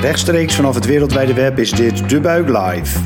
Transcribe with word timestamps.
Rechtstreeks 0.00 0.54
vanaf 0.54 0.74
het 0.74 0.86
wereldwijde 0.86 1.34
web 1.34 1.58
is 1.58 1.70
dit 1.70 2.08
De 2.08 2.20
Buik 2.20 2.48
Live. 2.48 2.98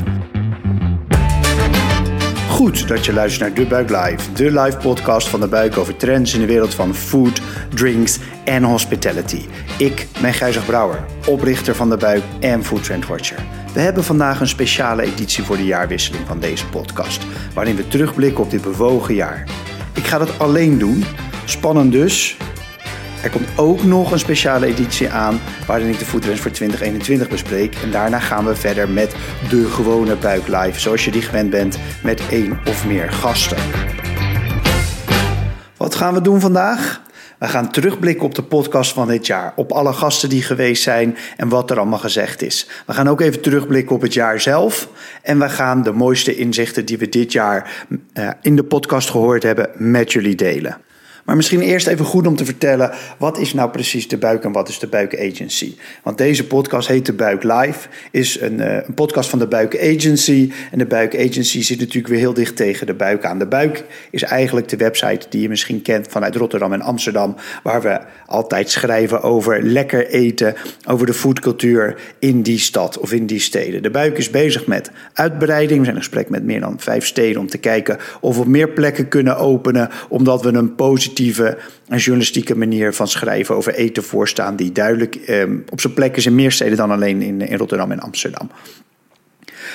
Goed 2.49 2.87
dat 2.87 3.05
je 3.05 3.13
luistert 3.13 3.49
naar 3.49 3.57
De 3.57 3.65
Buik 3.65 3.89
Live, 3.89 4.33
de 4.33 4.61
live 4.61 4.77
podcast 4.77 5.27
van 5.27 5.39
De 5.39 5.47
Buik 5.47 5.77
over 5.77 5.95
trends 5.95 6.33
in 6.33 6.39
de 6.39 6.45
wereld 6.45 6.73
van 6.73 6.95
food, 6.95 7.41
drinks 7.73 8.19
en 8.43 8.63
hospitality. 8.63 9.45
Ik 9.77 10.07
ben 10.21 10.33
Gijzig 10.33 10.65
Brouwer, 10.65 11.05
oprichter 11.27 11.75
van 11.75 11.89
De 11.89 11.97
Buik 11.97 12.23
en 12.39 12.63
Food 12.63 12.83
Trend 12.83 13.07
Watcher. 13.07 13.39
We 13.73 13.79
hebben 13.79 14.03
vandaag 14.03 14.39
een 14.39 14.47
speciale 14.47 15.01
editie 15.01 15.43
voor 15.43 15.57
de 15.57 15.65
jaarwisseling 15.65 16.27
van 16.27 16.39
deze 16.39 16.67
podcast, 16.67 17.21
waarin 17.53 17.75
we 17.75 17.87
terugblikken 17.87 18.43
op 18.43 18.49
dit 18.49 18.61
bewogen 18.61 19.15
jaar. 19.15 19.43
Ik 19.93 20.05
ga 20.05 20.17
dat 20.17 20.39
alleen 20.39 20.77
doen, 20.77 21.03
spannend 21.45 21.91
dus, 21.91 22.37
er 23.23 23.29
komt 23.29 23.47
ook 23.55 23.83
nog 23.83 24.11
een 24.11 24.19
speciale 24.19 24.65
editie 24.65 25.09
aan 25.09 25.39
waarin 25.67 25.89
ik 25.89 25.99
de 25.99 26.05
Foodtrends 26.05 26.41
voor 26.41 26.51
2021 26.51 27.29
bespreek. 27.29 27.75
En 27.83 27.91
daarna 27.91 28.19
gaan 28.19 28.45
we 28.45 28.55
verder 28.55 28.89
met 28.89 29.15
de 29.49 29.65
gewone 29.65 30.15
buik 30.15 30.47
live, 30.47 30.79
zoals 30.79 31.05
je 31.05 31.11
die 31.11 31.21
gewend 31.21 31.49
bent 31.49 31.77
met 32.03 32.21
één 32.29 32.59
of 32.65 32.85
meer 32.85 33.11
gasten. 33.11 33.57
Wat 35.77 35.95
gaan 35.95 36.13
we 36.13 36.21
doen 36.21 36.39
vandaag? 36.39 37.01
We 37.39 37.47
gaan 37.47 37.71
terugblikken 37.71 38.25
op 38.25 38.35
de 38.35 38.43
podcast 38.43 38.93
van 38.93 39.07
dit 39.07 39.27
jaar. 39.27 39.53
Op 39.55 39.71
alle 39.71 39.93
gasten 39.93 40.29
die 40.29 40.43
geweest 40.43 40.83
zijn 40.83 41.17
en 41.37 41.49
wat 41.49 41.71
er 41.71 41.77
allemaal 41.77 41.99
gezegd 41.99 42.41
is. 42.41 42.69
We 42.85 42.93
gaan 42.93 43.09
ook 43.09 43.21
even 43.21 43.41
terugblikken 43.41 43.95
op 43.95 44.01
het 44.01 44.13
jaar 44.13 44.41
zelf. 44.41 44.89
En 45.21 45.39
we 45.39 45.49
gaan 45.49 45.83
de 45.83 45.91
mooiste 45.91 46.35
inzichten 46.35 46.85
die 46.85 46.97
we 46.97 47.09
dit 47.09 47.31
jaar 47.31 47.85
eh, 48.13 48.29
in 48.41 48.55
de 48.55 48.63
podcast 48.63 49.09
gehoord 49.09 49.43
hebben 49.43 49.69
met 49.75 50.11
jullie 50.11 50.35
delen. 50.35 50.77
Maar 51.23 51.35
misschien 51.35 51.61
eerst 51.61 51.87
even 51.87 52.05
goed 52.05 52.27
om 52.27 52.35
te 52.35 52.45
vertellen, 52.45 52.91
wat 53.17 53.37
is 53.37 53.53
nou 53.53 53.69
precies 53.69 54.07
de 54.07 54.17
Buik 54.17 54.43
en 54.43 54.51
wat 54.51 54.69
is 54.69 54.79
de 54.79 54.87
Buik 54.87 55.19
Agency? 55.19 55.75
Want 56.03 56.17
deze 56.17 56.47
podcast 56.47 56.87
heet 56.87 57.05
De 57.05 57.13
Buik 57.13 57.43
Live, 57.43 57.87
is 58.11 58.41
een, 58.41 58.59
uh, 58.59 58.73
een, 58.73 58.93
podcast 58.93 59.29
van 59.29 59.39
de 59.39 59.47
Buik 59.47 59.77
Agency. 59.77 60.51
En 60.71 60.77
de 60.77 60.85
Buik 60.85 61.15
Agency 61.15 61.61
zit 61.61 61.79
natuurlijk 61.79 62.07
weer 62.07 62.19
heel 62.19 62.33
dicht 62.33 62.55
tegen 62.55 62.87
de 62.87 62.93
Buik 62.93 63.25
aan. 63.25 63.39
De 63.39 63.47
Buik 63.47 63.85
is 64.11 64.23
eigenlijk 64.23 64.67
de 64.67 64.77
website 64.77 65.25
die 65.29 65.41
je 65.41 65.49
misschien 65.49 65.81
kent 65.81 66.07
vanuit 66.09 66.35
Rotterdam 66.35 66.73
en 66.73 66.81
Amsterdam, 66.81 67.35
waar 67.63 67.81
we 67.81 67.99
altijd 68.25 68.69
schrijven 68.69 69.21
over 69.21 69.63
lekker 69.63 70.07
eten, 70.07 70.55
over 70.87 71.05
de 71.05 71.13
foodcultuur 71.13 71.95
in 72.19 72.41
die 72.41 72.59
stad 72.59 72.97
of 72.97 73.13
in 73.13 73.25
die 73.25 73.39
steden. 73.39 73.83
De 73.83 73.91
Buik 73.91 74.17
is 74.17 74.29
bezig 74.29 74.67
met 74.67 74.91
uitbreiding. 75.13 75.79
We 75.79 75.85
zijn 75.85 75.95
in 75.95 76.03
gesprek 76.03 76.29
met 76.29 76.43
meer 76.43 76.59
dan 76.59 76.79
vijf 76.79 77.05
steden 77.05 77.41
om 77.41 77.47
te 77.47 77.57
kijken 77.57 77.97
of 78.21 78.37
we 78.37 78.49
meer 78.49 78.69
plekken 78.69 79.07
kunnen 79.07 79.37
openen, 79.37 79.89
omdat 80.09 80.41
we 80.41 80.53
een 80.53 80.75
positieve 80.75 81.11
positieve 81.13 81.57
en 81.87 81.97
journalistieke 81.97 82.55
manier 82.55 82.93
van 82.93 83.07
schrijven 83.07 83.55
over 83.55 83.73
eten 83.73 84.03
voorstaan, 84.03 84.55
die 84.55 84.71
duidelijk 84.71 85.15
ehm, 85.15 85.57
op 85.69 85.81
zijn 85.81 85.93
plek 85.93 86.17
is 86.17 86.25
in 86.25 86.35
meer 86.35 86.51
steden 86.51 86.77
dan 86.77 86.91
alleen 86.91 87.21
in, 87.21 87.41
in 87.41 87.57
Rotterdam 87.57 87.91
en 87.91 87.99
Amsterdam. 87.99 88.49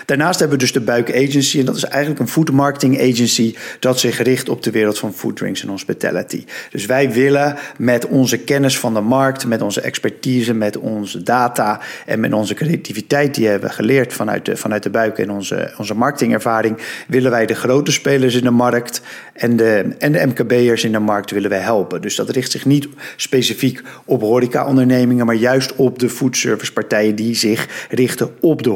Daarnaast 0.05 0.39
hebben 0.39 0.58
we 0.58 0.64
dus 0.64 0.72
de 0.72 0.81
Buik 0.81 1.14
Agency. 1.14 1.58
En 1.58 1.64
dat 1.64 1.77
is 1.77 1.84
eigenlijk 1.84 2.20
een 2.20 2.28
food 2.28 2.50
marketing 2.50 3.00
agency 3.00 3.55
dat 3.81 4.00
zich 4.00 4.22
richt 4.22 4.48
op 4.48 4.62
de 4.62 4.70
wereld 4.70 4.98
van 4.98 5.14
food, 5.14 5.36
drinks 5.36 5.62
en 5.62 5.69
hospitality. 5.69 6.44
Dus 6.70 6.86
wij 6.86 7.12
willen 7.12 7.56
met 7.78 8.06
onze 8.06 8.39
kennis 8.39 8.78
van 8.78 8.94
de 8.94 9.00
markt, 9.00 9.47
met 9.47 9.62
onze 9.62 9.81
expertise, 9.81 10.55
met 10.55 10.77
onze 10.77 11.22
data 11.22 11.81
en 12.06 12.20
met 12.20 12.33
onze 12.33 12.55
creativiteit 12.55 13.34
die 13.34 13.44
we 13.44 13.50
hebben 13.50 13.70
geleerd 13.70 14.12
vanuit 14.12 14.44
de, 14.44 14.56
vanuit 14.56 14.83
de 14.83 14.91
Buik 14.91 15.19
en 15.19 15.31
onze, 15.31 15.72
onze 15.78 15.94
marketingervaring, 15.94 16.78
willen 17.09 17.31
wij 17.31 17.47
de 17.47 17.55
grote 17.55 17.92
spelers 17.92 18.34
in 18.34 18.42
de 18.42 18.50
markt 18.50 19.00
en 19.33 19.56
de, 19.56 19.94
en 19.98 20.12
de 20.12 20.27
MKB'ers 20.27 20.84
in 20.84 20.92
de 20.92 20.98
markt 20.98 21.31
willen 21.31 21.50
wij 21.50 21.59
helpen. 21.59 22.00
Dus 22.00 22.16
dat 22.16 22.31
richt 22.31 22.50
zich 22.50 22.64
niet 22.64 22.89
specifiek 23.16 23.83
op 24.05 24.20
horeca-ondernemingen, 24.20 25.27
maar 25.27 25.34
juist 25.34 25.77
op 25.77 25.98
de 25.98 26.09
foodservice-partijen 26.09 27.14
die 27.14 27.34
zich 27.34 27.86
richten 27.91 28.31
op 28.41 28.62
de 28.62 28.70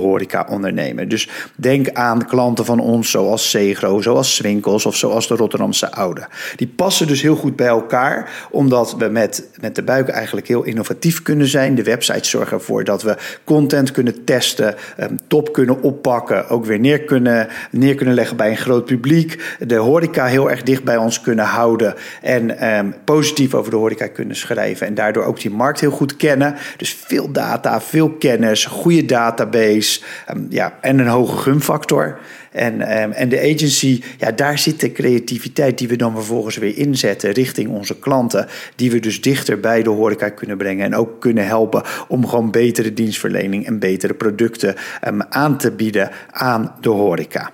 Dus 1.09 1.29
denk 1.57 1.91
aan 1.93 2.27
klanten 2.27 2.65
van 2.65 2.81
ons 2.81 3.11
zoals 3.11 3.51
Segro, 3.51 4.01
zoals 4.01 4.35
Swinkels 4.35 4.87
of 4.87 4.97
zoals 4.97 5.29
de 5.29 5.35
Rotterdamse 5.35 5.93
Oude. 5.93 6.27
Die 6.57 6.67
passen 6.77 7.07
dus 7.07 7.23
heel 7.23 7.37
goed 7.37 7.57
bij 7.57 7.67
elkaar, 7.67 8.49
omdat 8.51 8.97
we 8.99 9.09
met, 9.09 9.49
met 9.61 9.75
de 9.75 9.83
buik 9.83 10.09
eigenlijk 10.09 10.49
heel 10.49 10.63
innovatief 10.63 11.23
kunnen 11.23 11.47
zijn. 11.47 11.75
De 11.75 11.83
websites 11.83 12.31
zorgen 12.31 12.57
ervoor 12.57 12.85
dat 12.85 13.03
we 13.03 13.17
content 13.45 13.91
kunnen 13.91 14.25
testen, 14.25 14.75
ehm, 14.97 15.17
top 15.27 15.53
kunnen 15.53 15.83
oppakken, 15.83 16.49
ook 16.49 16.65
weer 16.65 16.79
neer 16.79 17.01
kunnen, 17.05 17.49
neer 17.71 17.95
kunnen 17.95 18.15
leggen 18.15 18.37
bij 18.37 18.51
een 18.51 18.57
groot 18.57 18.85
publiek. 18.85 19.57
De 19.59 19.77
horeca 19.77 20.27
heel 20.27 20.51
erg 20.51 20.63
dicht 20.63 20.85
bij 20.85 20.97
ons 20.97 21.21
kunnen 21.21 21.45
houden 21.45 21.95
en 22.23 22.59
ehm, 22.59 22.91
positief 23.05 23.55
over 23.55 23.71
de 23.71 23.77
horeca 23.77 24.07
kunnen 24.07 24.37
schrijven. 24.37 24.87
En 24.87 24.95
daardoor 24.95 25.25
ook 25.25 25.41
die 25.41 25.51
markt 25.51 25.81
heel 25.81 25.91
goed 25.91 26.17
kennen. 26.17 26.55
Dus 26.77 26.97
veel 27.07 27.33
data, 27.33 27.81
veel 27.81 28.11
kennis, 28.11 28.65
goede 28.65 29.05
database. 29.05 30.01
Ehm, 30.27 30.41
ja, 30.49 30.79
en 30.81 30.92
een 30.99 31.07
hoge 31.07 31.37
gunfactor. 31.37 32.19
En, 32.53 32.81
ehm, 32.81 33.11
en 33.11 33.29
de 33.29 33.39
agency, 33.41 34.03
ja, 34.19 34.31
daar 34.31 34.59
zit 34.59 34.81
de 34.81 34.93
creativiteit 34.93 35.79
die 35.79 35.89
we 35.89 35.97
dan 35.97 36.15
vervolgens 36.15 36.57
weer 36.57 36.77
inzetten 36.79 37.31
richting 37.31 37.69
onze 37.69 37.99
klanten. 37.99 38.47
Die 38.77 38.91
we 38.91 39.01
dus 39.01 39.21
dichter 39.21 39.61
bij 39.61 39.83
de 39.83 39.91
horeca 39.91 40.29
kunnen 40.29 40.57
brengen. 40.57 40.85
En 40.85 40.95
ook 40.95 41.21
kunnen 41.21 41.47
helpen 41.47 41.83
om 42.09 42.27
gewoon 42.27 42.51
betere 42.51 42.95
dienstverlening 42.95 43.67
en 43.67 43.79
betere 43.79 44.15
producten 44.15 44.75
um, 45.07 45.23
aan 45.23 45.59
te 45.59 45.71
bieden 45.71 46.11
aan 46.31 46.75
de 46.81 46.89
horeca. 46.89 47.51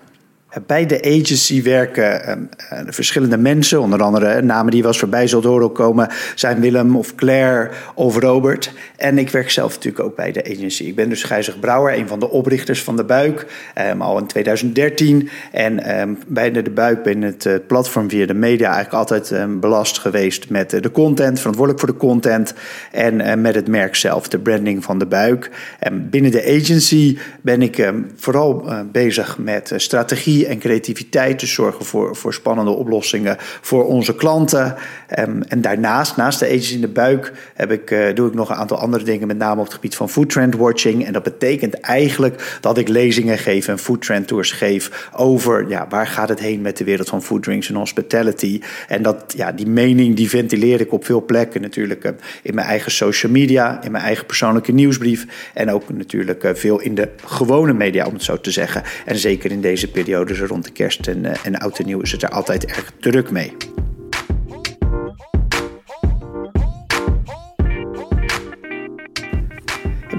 Bij 0.67 0.87
de 0.87 1.03
agency 1.03 1.63
werken 1.63 2.25
ehm, 2.25 2.41
eh, 2.69 2.81
verschillende 2.87 3.39
mensen, 3.39 3.81
onder 3.81 4.03
andere 4.03 4.43
namen 4.43 4.71
die 4.71 4.81
wel 4.81 4.91
eens 4.91 5.01
voorbij 5.01 5.27
zullen 5.27 5.49
horen 5.49 5.73
komen, 5.73 6.09
zijn 6.35 6.61
Willem 6.61 6.97
of 6.97 7.15
Claire 7.15 7.71
of 7.95 8.17
Robert. 8.17 8.73
En 8.97 9.19
ik 9.19 9.31
werk 9.31 9.51
zelf 9.51 9.75
natuurlijk 9.75 10.05
ook 10.05 10.17
bij 10.17 10.33
de 10.33 10.45
agency. 10.45 10.85
Ik 10.85 10.95
ben 10.95 11.09
dus 11.09 11.23
Gijzig 11.23 11.59
Brouwer, 11.59 11.99
een 11.99 12.09
van 12.09 12.19
de 12.19 12.31
oprichters 12.31 12.83
van 12.83 12.97
De 12.97 13.05
Buik, 13.05 13.47
um, 13.91 14.03
al 14.03 14.19
in 14.19 14.27
2013. 14.27 15.29
En 15.53 16.01
um, 16.01 16.19
bij 16.27 16.51
De 16.51 16.71
Buik 16.71 17.03
ben 17.03 17.23
het 17.23 17.45
uh, 17.45 17.55
platform 17.67 18.09
via 18.11 18.27
de 18.27 18.35
media 18.35 18.73
eigenlijk 18.73 18.95
altijd 18.95 19.61
belast 19.61 19.99
geweest 19.99 20.51
met 20.51 20.71
de 20.71 20.91
content, 20.91 21.39
verantwoordelijk 21.39 21.85
voor 21.85 21.93
de 21.93 21.99
content 21.99 22.55
en 22.93 23.41
met 23.41 23.55
het 23.55 23.69
merk 23.69 23.95
zelf, 23.95 24.29
de 24.29 24.39
branding 24.39 24.85
van 24.85 24.99
De 24.99 25.07
Buik. 25.07 25.51
En 25.79 26.11
binnen 26.11 26.31
de 26.31 26.45
agency 26.45 27.19
ben 27.41 27.63
ik 27.63 27.93
vooral 28.17 28.65
bezig 28.93 29.39
met 29.39 29.73
strategie 29.77 30.48
en 30.49 30.59
creativiteit 30.59 31.39
te 31.39 31.47
zorgen 31.47 31.85
voor, 31.85 32.17
voor 32.17 32.35
spannende 32.35 32.71
oplossingen 32.71 33.37
voor 33.39 33.87
onze 33.87 34.15
klanten. 34.15 34.75
Um, 35.19 35.43
en 35.43 35.61
daarnaast, 35.61 36.17
naast 36.17 36.39
de 36.39 36.47
Ages 36.47 36.73
in 36.73 36.81
de 36.81 36.89
Buik, 36.89 37.33
heb 37.55 37.71
ik, 37.71 37.91
uh, 37.91 38.15
doe 38.15 38.29
ik 38.29 38.35
nog 38.35 38.51
een 38.51 38.57
aantal 38.57 38.79
andere 38.79 39.05
dingen, 39.05 39.27
met 39.27 39.39
name 39.39 39.61
op 39.61 39.67
het 39.67 39.75
gebied 39.75 39.97
van 39.97 40.09
food 40.09 40.31
trend 40.31 40.57
watching. 40.57 41.07
En 41.07 41.13
dat 41.13 41.23
betekent 41.23 41.81
eigenlijk 41.81 42.59
dat 42.61 42.79
ik 42.79 42.89
lezingen 42.89 43.39
geef 43.39 43.69
en 43.69 43.79
food 43.79 44.03
trend 44.03 44.27
tours 44.29 44.53
geef 44.53 45.09
over 45.17 45.69
ja, 45.69 45.87
waar 45.89 46.07
gaat 46.07 46.29
het 46.29 46.41
heen 46.41 46.61
met 46.61 46.77
de 46.77 46.85
wereld 46.85 47.09
van 47.09 47.23
food 47.23 47.43
drinks 47.43 47.69
en 47.69 47.75
hospitality. 47.75 48.61
En 48.89 49.03
dat, 49.03 49.35
ja, 49.37 49.53
die 49.53 49.67
mening 49.67 50.17
die 50.17 50.29
ventileer 50.29 50.81
ik 50.81 50.93
op 50.93 51.05
veel 51.05 51.25
plekken 51.25 51.61
natuurlijk 51.61 52.05
uh, 52.05 52.11
in 52.43 52.55
mijn 52.55 52.67
eigen 52.67 52.93
social 52.93 53.33
media, 53.33 53.83
in 53.83 53.93
mijn 53.93 54.05
eigen 54.05 54.27
persoonlijke 54.27 54.73
nieuwsbrief 54.73 55.27
en 55.55 55.71
ook 55.71 55.83
natuurlijk 55.89 56.45
uh, 56.45 56.51
veel 56.55 56.81
in 56.81 56.95
de 56.95 57.09
gewone 57.25 57.73
media, 57.73 58.07
om 58.07 58.13
het 58.13 58.23
zo 58.23 58.41
te 58.41 58.51
zeggen. 58.51 58.83
En 59.05 59.17
zeker 59.17 59.51
in 59.51 59.61
deze 59.61 59.91
periode 59.91 60.27
dus 60.29 60.38
rond 60.47 60.65
de 60.65 60.71
kerst 60.71 61.07
en, 61.07 61.25
uh, 61.25 61.33
en 61.45 61.59
oud 61.59 61.79
en 61.79 61.87
nieuw 61.87 62.01
is 62.01 62.13
het 62.13 62.23
er 62.23 62.31
altijd 62.31 62.65
erg 62.65 62.93
druk 63.01 63.31
mee. 63.31 63.68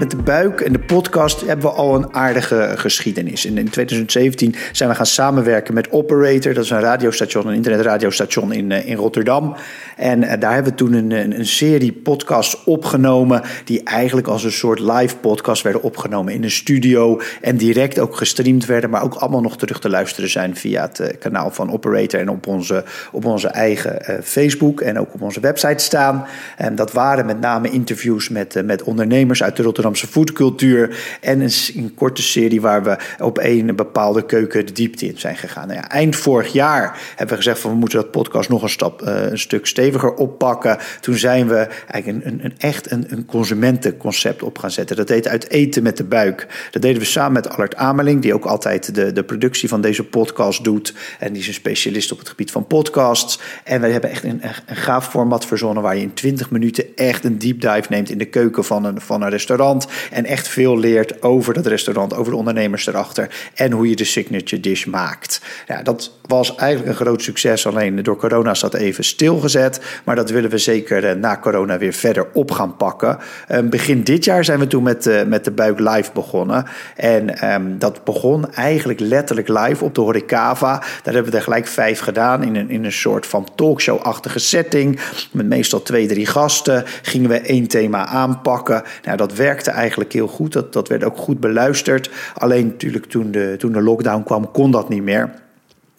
Met 0.00 0.10
de 0.10 0.16
buik 0.16 0.60
en 0.60 0.72
de 0.72 0.78
podcast 0.78 1.40
hebben 1.40 1.70
we 1.70 1.72
al 1.72 1.94
een 1.94 2.14
aardige 2.14 2.72
geschiedenis. 2.76 3.46
En 3.46 3.58
in 3.58 3.70
2017 3.70 4.54
zijn 4.72 4.88
we 4.88 4.94
gaan 4.94 5.06
samenwerken 5.06 5.74
met 5.74 5.90
Operator. 5.90 6.54
Dat 6.54 6.64
is 6.64 6.70
een 6.70 6.80
radiostation, 6.80 7.46
een 7.46 7.54
internetradiostation 7.54 8.52
in, 8.52 8.70
in 8.70 8.96
Rotterdam. 8.96 9.56
En 9.96 10.40
daar 10.40 10.54
hebben 10.54 10.72
we 10.72 10.78
toen 10.78 10.92
een, 10.92 11.10
een, 11.10 11.46
serie 11.46 11.92
podcasts 11.92 12.64
opgenomen. 12.64 13.42
Die 13.64 13.82
eigenlijk 13.82 14.26
als 14.26 14.44
een 14.44 14.52
soort 14.52 14.78
live 14.78 15.16
podcast 15.16 15.62
werden 15.62 15.82
opgenomen 15.82 16.32
in 16.32 16.42
een 16.42 16.50
studio. 16.50 17.20
En 17.40 17.56
direct 17.56 17.98
ook 17.98 18.16
gestreamd 18.16 18.66
werden. 18.66 18.90
Maar 18.90 19.02
ook 19.02 19.14
allemaal 19.14 19.40
nog 19.40 19.56
terug 19.56 19.80
te 19.80 19.88
luisteren 19.88 20.30
zijn 20.30 20.56
via 20.56 20.82
het 20.82 21.16
kanaal 21.18 21.50
van 21.50 21.72
Operator. 21.72 22.20
En 22.20 22.30
op 22.30 22.46
onze, 22.46 22.84
op 23.12 23.24
onze 23.24 23.48
eigen 23.48 24.22
Facebook 24.22 24.80
en 24.80 24.98
ook 24.98 25.14
op 25.14 25.22
onze 25.22 25.40
website 25.40 25.84
staan. 25.84 26.26
En 26.56 26.74
dat 26.74 26.92
waren 26.92 27.26
met 27.26 27.40
name 27.40 27.70
interviews 27.70 28.28
met, 28.28 28.62
met 28.64 28.82
ondernemers 28.82 29.42
uit 29.42 29.56
de 29.56 29.62
Rotterdam 29.62 29.88
Rotterdamse 29.90 30.06
foodcultuur. 30.06 31.18
En 31.20 31.40
een, 31.40 31.94
korte 31.94 32.22
serie 32.22 32.60
waar 32.60 32.82
we 32.82 32.98
op 33.18 33.38
een 33.38 33.76
bepaalde 33.76 34.26
keuken 34.26 34.66
de 34.66 34.72
diepte 34.72 35.06
in 35.06 35.18
zijn 35.18 35.36
gegaan. 35.36 35.66
Nou 35.66 35.80
ja, 35.80 35.88
eind 35.88 36.16
vorig 36.16 36.52
jaar 36.52 36.98
hebben 37.08 37.28
we 37.28 37.42
gezegd 37.42 37.60
van 37.60 37.70
we 37.70 37.76
moeten 37.76 38.00
dat 38.00 38.10
podcast 38.10 38.48
nog 38.48 38.62
een, 38.62 38.68
stap, 38.68 39.02
uh, 39.02 39.30
een 39.30 39.38
stuk 39.38 39.66
steviger 39.66 40.14
oppakken. 40.14 40.78
Toen 41.00 41.14
zijn 41.14 41.48
we 41.48 41.68
eigenlijk 41.86 42.26
een, 42.26 42.44
een, 42.44 42.54
echt 42.58 42.90
een, 42.90 43.24
consumentenconcept 43.26 44.42
op 44.42 44.58
gaan 44.58 44.70
zetten. 44.70 44.96
Dat 44.96 45.08
heet 45.08 45.28
Uit 45.28 45.50
Eten 45.50 45.82
met 45.82 45.96
de 45.96 46.04
Buik. 46.04 46.68
Dat 46.70 46.82
deden 46.82 47.00
we 47.00 47.06
samen 47.06 47.32
met 47.32 47.48
Allard 47.48 47.76
Ameling, 47.76 48.22
die 48.22 48.34
ook 48.34 48.44
altijd 48.44 48.94
de, 48.94 49.12
de 49.12 49.24
productie 49.24 49.68
van 49.68 49.80
deze 49.80 50.04
podcast 50.04 50.64
doet. 50.64 50.94
En 51.18 51.32
die 51.32 51.42
is 51.42 51.48
een 51.48 51.54
specialist 51.54 52.12
op 52.12 52.18
het 52.18 52.28
gebied 52.28 52.50
van 52.50 52.66
podcasts. 52.66 53.40
En 53.64 53.80
we 53.80 53.88
hebben 53.88 54.10
echt 54.10 54.24
een, 54.24 54.42
een 54.66 54.76
gaaf 54.76 55.08
format 55.08 55.46
verzonnen 55.46 55.82
waar 55.82 55.96
je 55.96 56.02
in 56.02 56.14
20 56.14 56.50
minuten 56.50 56.84
echt 56.96 57.24
een 57.24 57.38
deep 57.38 57.60
dive 57.60 57.86
neemt 57.88 58.10
in 58.10 58.18
de 58.18 58.24
keuken 58.24 58.64
van 58.64 58.84
een, 58.84 59.00
van 59.00 59.22
een 59.22 59.30
restaurant 59.30 59.79
en 60.10 60.24
echt 60.24 60.48
veel 60.48 60.78
leert 60.78 61.22
over 61.22 61.54
dat 61.54 61.66
restaurant, 61.66 62.14
over 62.14 62.32
de 62.32 62.38
ondernemers 62.38 62.86
erachter 62.86 63.50
en 63.54 63.72
hoe 63.72 63.88
je 63.88 63.96
de 63.96 64.04
signature 64.04 64.60
dish 64.60 64.84
maakt. 64.84 65.40
Ja, 65.66 65.82
dat 65.82 66.12
was 66.30 66.54
eigenlijk 66.54 66.90
een 66.90 67.04
groot 67.04 67.22
succes, 67.22 67.66
alleen 67.66 68.02
door 68.02 68.16
corona 68.16 68.50
is 68.50 68.60
dat 68.60 68.74
even 68.74 69.04
stilgezet, 69.04 69.80
maar 70.04 70.16
dat 70.16 70.30
willen 70.30 70.50
we 70.50 70.58
zeker 70.58 71.04
eh, 71.04 71.16
na 71.16 71.38
corona 71.38 71.78
weer 71.78 71.92
verder 71.92 72.26
op 72.32 72.50
gaan 72.50 72.76
pakken. 72.76 73.18
Ehm, 73.48 73.68
begin 73.68 74.02
dit 74.02 74.24
jaar 74.24 74.44
zijn 74.44 74.58
we 74.58 74.66
toen 74.66 74.82
met, 74.82 75.06
uh, 75.06 75.22
met 75.22 75.44
de 75.44 75.50
Buik 75.50 75.78
Live 75.78 76.10
begonnen 76.14 76.64
en 76.96 77.52
um, 77.52 77.78
dat 77.78 78.04
begon 78.04 78.52
eigenlijk 78.52 79.00
letterlijk 79.00 79.48
live 79.48 79.84
op 79.84 79.94
de 79.94 80.00
Horecava. 80.00 80.78
Daar 81.02 81.14
hebben 81.14 81.32
we 81.32 81.38
er 81.38 81.44
gelijk 81.44 81.66
vijf 81.66 82.00
gedaan 82.00 82.42
in 82.42 82.56
een, 82.56 82.70
in 82.70 82.84
een 82.84 82.92
soort 82.92 83.26
van 83.26 83.48
talkshow-achtige 83.54 84.38
setting 84.38 85.00
met 85.32 85.46
meestal 85.46 85.82
twee, 85.82 86.06
drie 86.06 86.26
gasten. 86.26 86.84
Gingen 87.02 87.30
we 87.30 87.38
één 87.38 87.66
thema 87.66 88.06
aanpakken. 88.06 88.82
Nou, 89.04 89.16
dat 89.16 89.34
werkte 89.34 89.70
eigenlijk 89.70 90.12
heel 90.12 90.28
goed. 90.28 90.52
Dat, 90.52 90.72
dat 90.72 90.88
werd 90.88 91.04
ook 91.04 91.16
goed 91.16 91.40
beluisterd. 91.40 92.10
Alleen 92.34 92.66
natuurlijk 92.66 93.06
toen 93.06 93.30
de, 93.30 93.54
toen 93.58 93.72
de 93.72 93.82
lockdown 93.82 94.22
kwam, 94.22 94.50
kon 94.50 94.70
dat 94.70 94.88
niet 94.88 95.02
meer. 95.02 95.48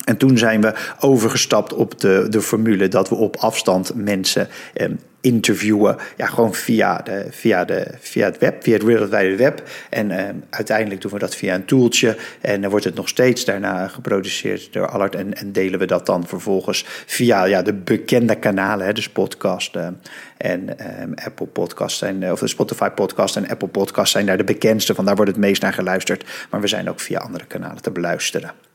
En 0.06 0.18
toen 0.18 0.38
zijn 0.38 0.62
we 0.62 0.74
overgestapt 1.00 1.74
op 1.74 2.00
de, 2.00 2.26
de 2.30 2.42
formule 2.42 2.88
dat 2.88 3.10
we 3.10 3.16
op 3.16 3.36
afstand 3.36 3.96
mensen 3.96 4.48
eh, 4.74 4.90
interviewen. 5.22 5.98
Ja, 6.18 6.26
gewoon 6.26 6.54
via, 6.54 6.98
de, 6.98 7.26
via, 7.30 7.66
de, 7.66 7.88
via 8.00 8.26
het 8.26 8.38
web, 8.38 8.64
via 8.64 8.74
het 8.74 8.84
wereldwijde 8.84 9.36
web. 9.36 9.64
En 9.90 10.12
eh, 10.12 10.36
uiteindelijk 10.50 11.02
doen 11.02 11.12
we 11.12 11.20
dat 11.20 11.36
via 11.36 11.56
een 11.56 11.66
toeltje. 11.66 12.18
En 12.42 12.62
dan 12.62 12.70
wordt 12.70 12.86
het 12.86 12.96
nog 12.96 13.08
steeds 13.08 13.46
daarna 13.46 13.88
geproduceerd 13.88 14.74
door 14.74 14.88
Allard. 14.88 15.16
En, 15.16 15.34
en 15.34 15.52
delen 15.52 15.80
we 15.80 15.86
dat 15.86 16.06
dan 16.06 16.28
vervolgens 16.28 16.86
via 17.06 17.44
ja, 17.44 17.62
de 17.62 17.74
bekende 17.74 18.36
kanalen. 18.36 18.86
Hè, 18.86 18.94
dus 18.94 19.10
podcast 19.10 19.76
uh, 19.76 19.88
en 20.38 20.76
Apple 21.16 21.46
Podcast 21.46 21.98
zijn, 21.98 22.32
of 22.32 22.40
de 22.40 22.48
Spotify 22.48 22.90
Podcast 22.90 23.36
en 23.36 23.48
Apple 23.48 23.68
Podcast 23.68 24.12
zijn 24.12 24.26
daar 24.26 24.38
de 24.38 24.44
bekendste 24.44 24.96
van. 24.96 25.06
Daar 25.06 25.16
wordt 25.16 25.32
het 25.32 25.40
meest 25.40 25.62
naar 25.62 25.74
geluisterd. 25.74 26.26
Maar 26.50 26.62
we 26.62 26.68
zijn 26.68 26.90
ook 26.90 27.00
via 27.00 27.20
andere 27.20 27.46
kanalen 27.46 27.82
te 27.82 27.92
beluisteren. 27.92 28.71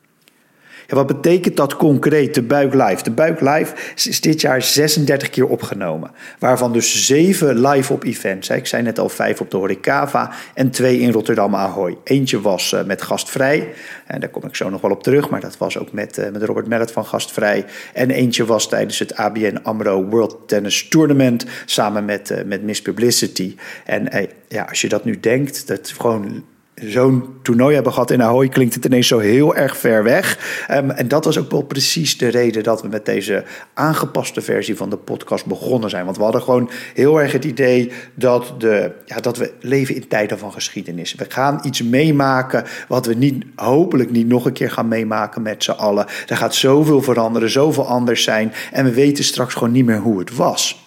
Wat 0.95 1.07
betekent 1.07 1.57
dat 1.57 1.77
concreet, 1.77 2.35
de 2.35 2.43
Buik 2.43 2.75
Live? 2.75 3.03
De 3.03 3.11
Buik 3.11 3.41
Live 3.41 3.75
is 3.95 4.21
dit 4.21 4.41
jaar 4.41 4.63
36 4.63 5.31
keer 5.31 5.47
opgenomen. 5.47 6.11
Waarvan 6.39 6.73
dus 6.73 7.07
7 7.07 7.61
live 7.69 7.93
op 7.93 8.05
events. 8.05 8.49
Ik 8.49 8.67
zei 8.67 8.83
net 8.83 8.99
al 8.99 9.09
5 9.09 9.41
op 9.41 9.51
de 9.51 9.57
Horecava 9.57 10.33
en 10.55 10.71
2 10.71 10.99
in 10.99 11.13
Rotterdam 11.13 11.55
Ahoy. 11.55 11.97
Eentje 12.05 12.41
was 12.41 12.73
uh, 12.73 12.85
met 12.85 13.03
Gastvrij. 13.03 13.73
En 14.07 14.21
daar 14.21 14.29
kom 14.29 14.45
ik 14.45 14.55
zo 14.55 14.71
nog 14.71 14.81
wel 14.81 14.91
op 14.91 15.03
terug. 15.03 15.29
Maar 15.29 15.41
dat 15.41 15.59
was 15.59 15.79
ook 15.79 15.93
met, 15.93 16.19
uh, 16.19 16.29
met 16.33 16.43
Robert 16.43 16.67
Mellet 16.67 16.93
van 16.93 17.05
Gastvrij. 17.05 17.65
En 17.93 18.11
eentje 18.11 18.45
was 18.45 18.69
tijdens 18.69 18.99
het 18.99 19.17
ABN 19.17 19.59
AMRO 19.63 20.05
World 20.05 20.39
Tennis 20.47 20.89
Tournament. 20.89 21.47
Samen 21.65 22.05
met, 22.05 22.31
uh, 22.31 22.39
met 22.45 22.63
Miss 22.63 22.83
Publicity. 22.83 23.57
En 23.85 24.09
ja, 24.49 24.63
als 24.69 24.81
je 24.81 24.89
dat 24.89 25.05
nu 25.05 25.21
denkt, 25.21 25.67
dat 25.67 25.95
gewoon 25.97 26.45
zo'n 26.85 27.25
toernooi 27.43 27.75
hebben 27.75 27.93
gehad 27.93 28.11
in 28.11 28.23
Ahoy, 28.23 28.49
klinkt 28.49 28.75
het 28.75 28.85
ineens 28.85 29.07
zo 29.07 29.19
heel 29.19 29.57
erg 29.57 29.77
ver 29.77 30.03
weg. 30.03 30.39
Um, 30.71 30.91
en 30.91 31.09
dat 31.09 31.25
was 31.25 31.39
ook 31.39 31.51
wel 31.51 31.63
precies 31.63 32.19
de 32.19 32.29
reden 32.29 32.63
dat 32.63 32.83
we 32.83 32.89
met 32.89 33.05
deze 33.05 33.45
aangepaste 33.75 34.41
versie 34.41 34.77
van 34.77 34.91
de 34.91 34.97
podcast 34.97 35.47
begonnen 35.47 35.91
zijn. 35.91 36.05
Want 36.05 36.17
we 36.17 36.23
hadden 36.23 36.43
gewoon 36.43 36.71
heel 36.95 37.21
erg 37.21 37.33
het 37.33 37.45
idee 37.45 37.93
dat, 38.15 38.55
de, 38.59 38.93
ja, 39.05 39.21
dat 39.21 39.37
we 39.37 39.53
leven 39.61 39.95
in 39.95 40.09
tijden 40.09 40.39
van 40.39 40.53
geschiedenis. 40.53 41.15
We 41.15 41.27
gaan 41.29 41.61
iets 41.63 41.83
meemaken 41.83 42.65
wat 42.89 43.07
we 43.07 43.15
niet, 43.15 43.45
hopelijk 43.55 44.11
niet 44.11 44.27
nog 44.27 44.45
een 44.45 44.53
keer 44.53 44.71
gaan 44.71 44.89
meemaken 44.89 45.43
met 45.43 45.65
z'n 45.65 45.71
allen. 45.71 46.07
Er 46.27 46.37
gaat 46.37 46.55
zoveel 46.55 47.03
veranderen, 47.03 47.51
zoveel 47.51 47.87
anders 47.87 48.23
zijn. 48.23 48.53
En 48.73 48.85
we 48.85 48.93
weten 48.93 49.25
straks 49.25 49.55
gewoon 49.55 49.73
niet 49.73 49.87
meer 49.87 50.01
hoe 50.01 50.19
het 50.19 50.37
was. 50.37 50.86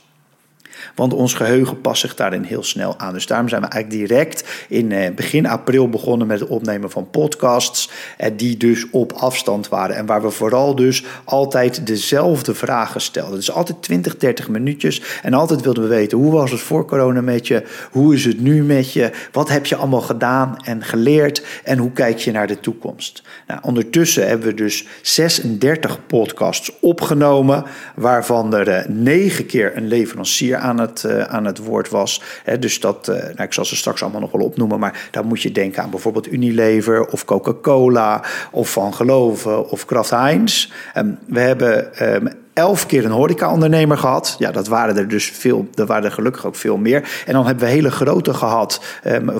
Want 1.00 1.14
ons 1.14 1.34
geheugen 1.34 1.82
past 1.82 2.02
zich 2.02 2.16
daarin 2.16 2.44
heel 2.44 2.64
snel 2.64 2.98
aan. 2.98 3.14
Dus 3.14 3.26
daarom 3.26 3.50
zijn 3.50 3.62
we 3.62 3.68
eigenlijk 3.68 4.08
direct 4.08 4.44
in 4.70 4.92
eh, 4.92 5.12
begin 5.16 5.46
april 5.46 5.90
begonnen 5.90 6.28
met 6.28 6.40
het 6.40 6.50
opnemen 6.50 6.92
van 6.92 7.10
podcasts. 7.10 7.90
Eh, 8.18 8.32
die 8.36 8.58
dus 8.58 8.90
op 8.90 9.12
afstand 9.12 9.70
waren. 9.70 9.96
En 9.96 10.06
waar 10.06 10.22
we 10.22 10.30
vooral 10.30 10.76
dus 10.76 11.04
altijd 11.24 11.88
dezelfde 11.88 12.54
vragen 12.54 13.02
stelden. 13.02 13.36
Dus 13.36 13.52
altijd 13.52 13.82
20, 13.82 14.18
30 14.18 14.50
minuutjes. 14.50 15.02
En 15.22 15.34
altijd 15.34 15.62
wilden 15.62 15.84
we 15.84 15.90
weten 15.90 16.18
hoe 16.18 16.32
was 16.32 16.52
het 16.52 16.60
voor 16.60 16.86
corona 16.86 17.22
met 17.22 17.48
je? 17.48 17.64
Hoe 17.92 18.14
is 18.14 18.26
het 18.26 18.42
nu 18.42 18.64
met 18.64 18.94
je? 18.94 19.12
Wat 19.32 19.50
heb 19.50 19.66
je 19.66 19.76
allemaal 19.76 20.02
gedaan 20.02 20.58
en 20.64 20.84
geleerd? 20.84 21.46
En 21.64 21.78
hoe 21.78 21.92
kijk 21.92 22.18
je 22.18 22.32
naar 22.32 22.48
de 22.48 22.60
toekomst? 22.60 23.22
Nou, 23.48 23.60
ondertussen 23.64 24.28
hebben 24.28 24.48
we 24.48 24.54
dus 24.54 24.88
36 25.02 26.06
podcasts 26.08 26.80
opgenomen. 26.80 27.64
Waarvan 27.96 28.56
er 28.56 28.86
9 28.92 29.46
keer 29.46 29.78
een 29.78 29.88
leverancier 29.88 30.58
aan 30.58 30.80
het 30.80 30.89
uh, 31.06 31.22
aan 31.22 31.46
het 31.46 31.58
woord 31.58 31.90
was. 31.90 32.22
dus 32.60 32.80
dat, 32.80 33.08
uh, 33.10 33.16
nou, 33.16 33.44
ik 33.44 33.54
zal 33.54 33.66
ze 33.66 33.76
straks 33.76 34.02
allemaal 34.02 34.22
nog 34.22 34.32
wel 34.32 34.46
opnoemen, 34.46 34.80
maar 34.80 35.08
daar 35.12 35.26
moet 35.26 35.42
je 35.42 35.52
denken 35.52 35.84
aan 35.84 35.90
bijvoorbeeld 35.90 36.32
Unilever 36.32 37.06
of 37.06 37.26
Coca-Cola 37.26 38.24
of 38.52 38.72
Van 38.72 38.94
Geloven 38.94 39.70
of 39.70 39.86
Kraft 39.86 40.10
Heinz. 40.10 40.70
Um, 40.98 41.18
we 41.28 41.40
hebben 41.40 42.06
um, 42.14 42.30
elf 42.60 42.86
keer 42.86 43.06
een 43.06 43.12
horeca-ondernemer 43.12 43.98
gehad. 43.98 44.36
Ja, 44.40 44.52
dat 44.52 44.68
waren 44.68 44.98
er 44.98 45.08
dus 45.08 45.30
veel, 45.30 45.68
er 45.76 45.86
waren 45.86 46.04
er 46.04 46.12
gelukkig 46.12 46.46
ook 46.46 46.56
veel 46.56 46.78
meer. 46.78 47.24
En 47.26 47.34
dan 47.34 47.46
hebben 47.46 47.64
we 47.64 47.70
hele 47.70 47.92
grote 47.92 48.34
gehad. 48.34 48.82
Um, 49.06 49.32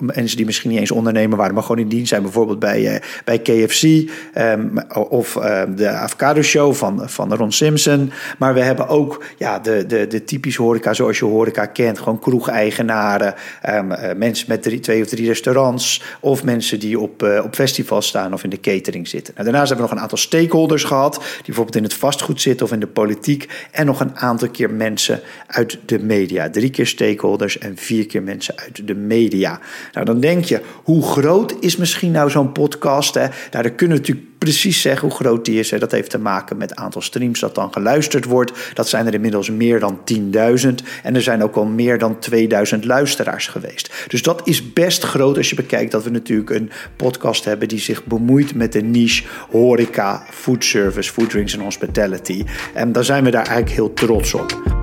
mensen 0.00 0.36
die 0.36 0.46
misschien 0.46 0.70
niet 0.70 0.78
eens 0.78 0.90
ondernemer 0.90 1.38
waren, 1.38 1.54
maar 1.54 1.62
gewoon 1.62 1.78
in 1.78 1.88
dienst 1.88 2.08
zijn. 2.08 2.22
Bijvoorbeeld 2.22 2.58
bij, 2.58 2.94
uh, 2.94 2.96
bij 3.24 3.38
KFC 3.38 3.82
um, 3.82 4.78
of 5.08 5.36
uh, 5.36 5.62
de 5.76 5.88
Avocado 5.88 6.42
Show 6.42 6.74
van, 6.74 7.02
van 7.04 7.34
Ron 7.34 7.52
Simpson. 7.52 8.12
Maar 8.38 8.54
we 8.54 8.60
hebben 8.60 8.88
ook 8.88 9.24
ja, 9.36 9.58
de, 9.58 9.86
de, 9.86 10.06
de 10.06 10.24
typische 10.24 10.62
horeca 10.62 10.94
zoals 10.94 11.18
je 11.18 11.24
horeca 11.24 11.66
kent. 11.66 11.98
Gewoon 11.98 12.18
kroegeigenaren, 12.18 13.34
um, 13.68 13.86
mensen 14.16 14.46
met 14.48 14.62
drie, 14.62 14.80
twee 14.80 15.02
of 15.02 15.08
drie 15.08 15.26
restaurants. 15.26 16.02
Of 16.20 16.44
mensen 16.44 16.80
die 16.80 17.00
op, 17.00 17.22
uh, 17.22 17.44
op 17.44 17.54
festivals 17.54 18.06
staan 18.06 18.32
of 18.32 18.44
in 18.44 18.50
de 18.50 18.60
catering 18.60 19.08
zitten. 19.08 19.34
Nou, 19.34 19.44
daarnaast 19.44 19.68
hebben 19.68 19.86
we 19.86 19.90
nog 19.90 20.00
een 20.00 20.02
aantal 20.02 20.18
stakeholders 20.18 20.84
gehad. 20.84 21.14
Die 21.14 21.44
bijvoorbeeld 21.44 21.76
in 21.76 21.82
het 21.82 21.94
vastgoed 21.94 22.40
zitten 22.40 22.65
of 22.66 22.72
in 22.72 22.80
de 22.80 22.86
politiek. 22.86 23.68
En 23.70 23.86
nog 23.86 24.00
een 24.00 24.16
aantal 24.16 24.48
keer 24.48 24.70
mensen 24.70 25.20
uit 25.46 25.78
de 25.86 25.98
media. 25.98 26.50
Drie 26.50 26.70
keer 26.70 26.86
stakeholders 26.86 27.58
en 27.58 27.76
vier 27.76 28.06
keer 28.06 28.22
mensen 28.22 28.58
uit 28.58 28.86
de 28.86 28.94
media. 28.94 29.60
Nou, 29.92 30.06
dan 30.06 30.20
denk 30.20 30.44
je, 30.44 30.60
hoe 30.82 31.02
groot 31.02 31.54
is 31.60 31.76
misschien 31.76 32.12
nou 32.12 32.30
zo'n 32.30 32.52
podcast? 32.52 33.14
Hè? 33.14 33.20
Nou, 33.20 33.62
daar 33.62 33.70
kunnen 33.70 33.96
natuurlijk 33.96 34.26
precies 34.38 34.80
zeggen 34.80 35.08
hoe 35.08 35.16
groot 35.16 35.44
die 35.44 35.58
is. 35.58 35.68
Dat 35.68 35.90
heeft 35.90 36.10
te 36.10 36.18
maken 36.18 36.56
met 36.56 36.70
het 36.70 36.78
aantal 36.78 37.00
streams 37.00 37.40
dat 37.40 37.54
dan 37.54 37.72
geluisterd 37.72 38.24
wordt. 38.24 38.52
Dat 38.74 38.88
zijn 38.88 39.06
er 39.06 39.14
inmiddels 39.14 39.50
meer 39.50 39.80
dan 39.80 40.00
10.000. 40.14 40.68
En 41.02 41.14
er 41.14 41.22
zijn 41.22 41.42
ook 41.42 41.56
al 41.56 41.64
meer 41.64 41.98
dan 41.98 42.18
2000 42.18 42.84
luisteraars 42.84 43.46
geweest. 43.46 43.94
Dus 44.08 44.22
dat 44.22 44.40
is 44.44 44.72
best 44.72 45.04
groot 45.04 45.36
als 45.36 45.50
je 45.50 45.56
bekijkt 45.56 45.92
dat 45.92 46.04
we 46.04 46.10
natuurlijk 46.10 46.50
een 46.50 46.70
podcast 46.96 47.44
hebben 47.44 47.68
die 47.68 47.78
zich 47.78 48.04
bemoeit 48.04 48.54
met 48.54 48.72
de 48.72 48.82
niche 48.82 49.24
horeca, 49.50 50.26
food 50.30 50.64
service, 50.64 51.12
food 51.12 51.30
drinks 51.30 51.54
en 51.54 51.60
hospitality. 51.60 52.44
En 52.74 52.92
daar 52.92 53.04
zijn 53.04 53.24
we 53.24 53.30
daar 53.30 53.46
eigenlijk 53.46 53.76
heel 53.76 53.92
trots 53.92 54.34
op. 54.34 54.75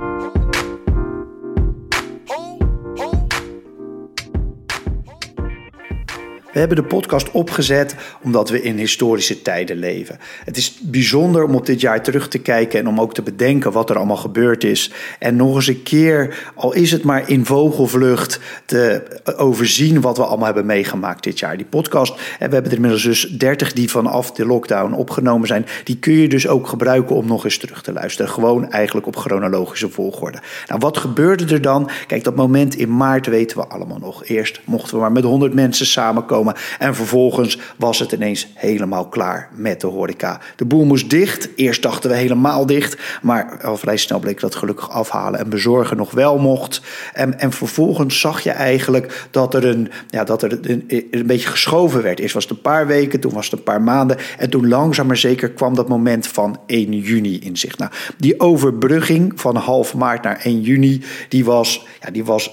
We 6.53 6.59
hebben 6.59 6.77
de 6.77 6.83
podcast 6.83 7.31
opgezet 7.31 7.95
omdat 8.21 8.49
we 8.49 8.61
in 8.61 8.77
historische 8.77 9.41
tijden 9.41 9.77
leven. 9.77 10.19
Het 10.45 10.57
is 10.57 10.79
bijzonder 10.81 11.43
om 11.43 11.55
op 11.55 11.65
dit 11.65 11.81
jaar 11.81 12.03
terug 12.03 12.27
te 12.27 12.37
kijken 12.39 12.79
en 12.79 12.87
om 12.87 13.01
ook 13.01 13.13
te 13.13 13.21
bedenken 13.21 13.71
wat 13.71 13.89
er 13.89 13.97
allemaal 13.97 14.17
gebeurd 14.17 14.63
is. 14.63 14.91
En 15.19 15.35
nog 15.35 15.55
eens 15.55 15.67
een 15.67 15.83
keer, 15.83 16.51
al 16.55 16.73
is 16.73 16.91
het 16.91 17.03
maar 17.03 17.29
in 17.29 17.45
vogelvlucht, 17.45 18.39
te 18.65 19.03
overzien 19.37 20.01
wat 20.01 20.17
we 20.17 20.23
allemaal 20.23 20.45
hebben 20.45 20.65
meegemaakt 20.65 21.23
dit 21.23 21.39
jaar. 21.39 21.57
Die 21.57 21.65
podcast, 21.65 22.13
en 22.13 22.47
we 22.47 22.53
hebben 22.53 22.71
er 22.71 22.77
inmiddels 22.77 23.03
dus 23.03 23.21
30 23.37 23.73
die 23.73 23.89
vanaf 23.89 24.31
de 24.31 24.45
lockdown 24.45 24.93
opgenomen 24.93 25.47
zijn. 25.47 25.65
Die 25.83 25.97
kun 25.97 26.13
je 26.13 26.29
dus 26.29 26.47
ook 26.47 26.67
gebruiken 26.67 27.15
om 27.15 27.25
nog 27.25 27.43
eens 27.43 27.57
terug 27.57 27.83
te 27.83 27.93
luisteren. 27.93 28.31
Gewoon 28.31 28.71
eigenlijk 28.71 29.07
op 29.07 29.15
chronologische 29.15 29.89
volgorde. 29.89 30.37
Nou, 30.67 30.79
wat 30.79 30.97
gebeurde 30.97 31.53
er 31.53 31.61
dan? 31.61 31.89
Kijk, 32.07 32.23
dat 32.23 32.35
moment 32.35 32.75
in 32.75 32.97
maart 32.97 33.27
weten 33.27 33.57
we 33.57 33.67
allemaal 33.67 33.99
nog. 33.99 34.25
Eerst 34.25 34.61
mochten 34.65 34.93
we 34.93 35.01
maar 35.01 35.11
met 35.11 35.23
100 35.23 35.53
mensen 35.53 35.85
samenkomen. 35.85 36.42
En 36.79 36.95
vervolgens 36.95 37.59
was 37.77 37.99
het 37.99 38.11
ineens 38.11 38.47
helemaal 38.53 39.07
klaar 39.07 39.49
met 39.55 39.81
de 39.81 39.87
horeca. 39.87 40.39
De 40.55 40.65
boel 40.65 40.85
moest 40.85 41.09
dicht. 41.09 41.49
Eerst 41.55 41.81
dachten 41.81 42.09
we 42.09 42.15
helemaal 42.15 42.65
dicht. 42.65 42.97
Maar 43.21 43.59
al 43.63 43.77
vrij 43.77 43.97
snel 43.97 44.19
bleek 44.19 44.39
dat 44.39 44.55
gelukkig 44.55 44.89
afhalen 44.89 45.39
en 45.39 45.49
bezorgen 45.49 45.97
nog 45.97 46.11
wel 46.11 46.37
mocht. 46.37 46.81
En, 47.13 47.39
en 47.39 47.51
vervolgens 47.51 48.19
zag 48.19 48.41
je 48.41 48.51
eigenlijk 48.51 49.27
dat 49.31 49.53
er, 49.53 49.65
een, 49.65 49.91
ja, 50.09 50.23
dat 50.23 50.43
er 50.43 50.59
een, 50.61 51.07
een 51.11 51.25
beetje 51.25 51.47
geschoven 51.47 52.01
werd. 52.01 52.19
Eerst 52.19 52.33
was 52.33 52.43
het 52.43 52.53
een 52.53 52.61
paar 52.61 52.87
weken, 52.87 53.19
toen 53.19 53.33
was 53.33 53.45
het 53.49 53.59
een 53.59 53.63
paar 53.63 53.81
maanden. 53.81 54.17
En 54.37 54.49
toen 54.49 54.67
langzaam 54.67 55.07
maar 55.07 55.17
zeker 55.17 55.51
kwam 55.51 55.75
dat 55.75 55.87
moment 55.87 56.27
van 56.27 56.59
1 56.65 56.99
juni 56.99 57.39
in 57.39 57.57
zich. 57.57 57.77
Nou, 57.77 57.91
die 58.17 58.39
overbrugging 58.39 59.31
van 59.35 59.55
half 59.55 59.93
maart 59.95 60.23
naar 60.23 60.39
1 60.43 60.61
juni, 60.61 61.01
die 61.29 61.45
was, 61.45 61.85
ja, 62.01 62.11
die 62.11 62.25
was 62.25 62.51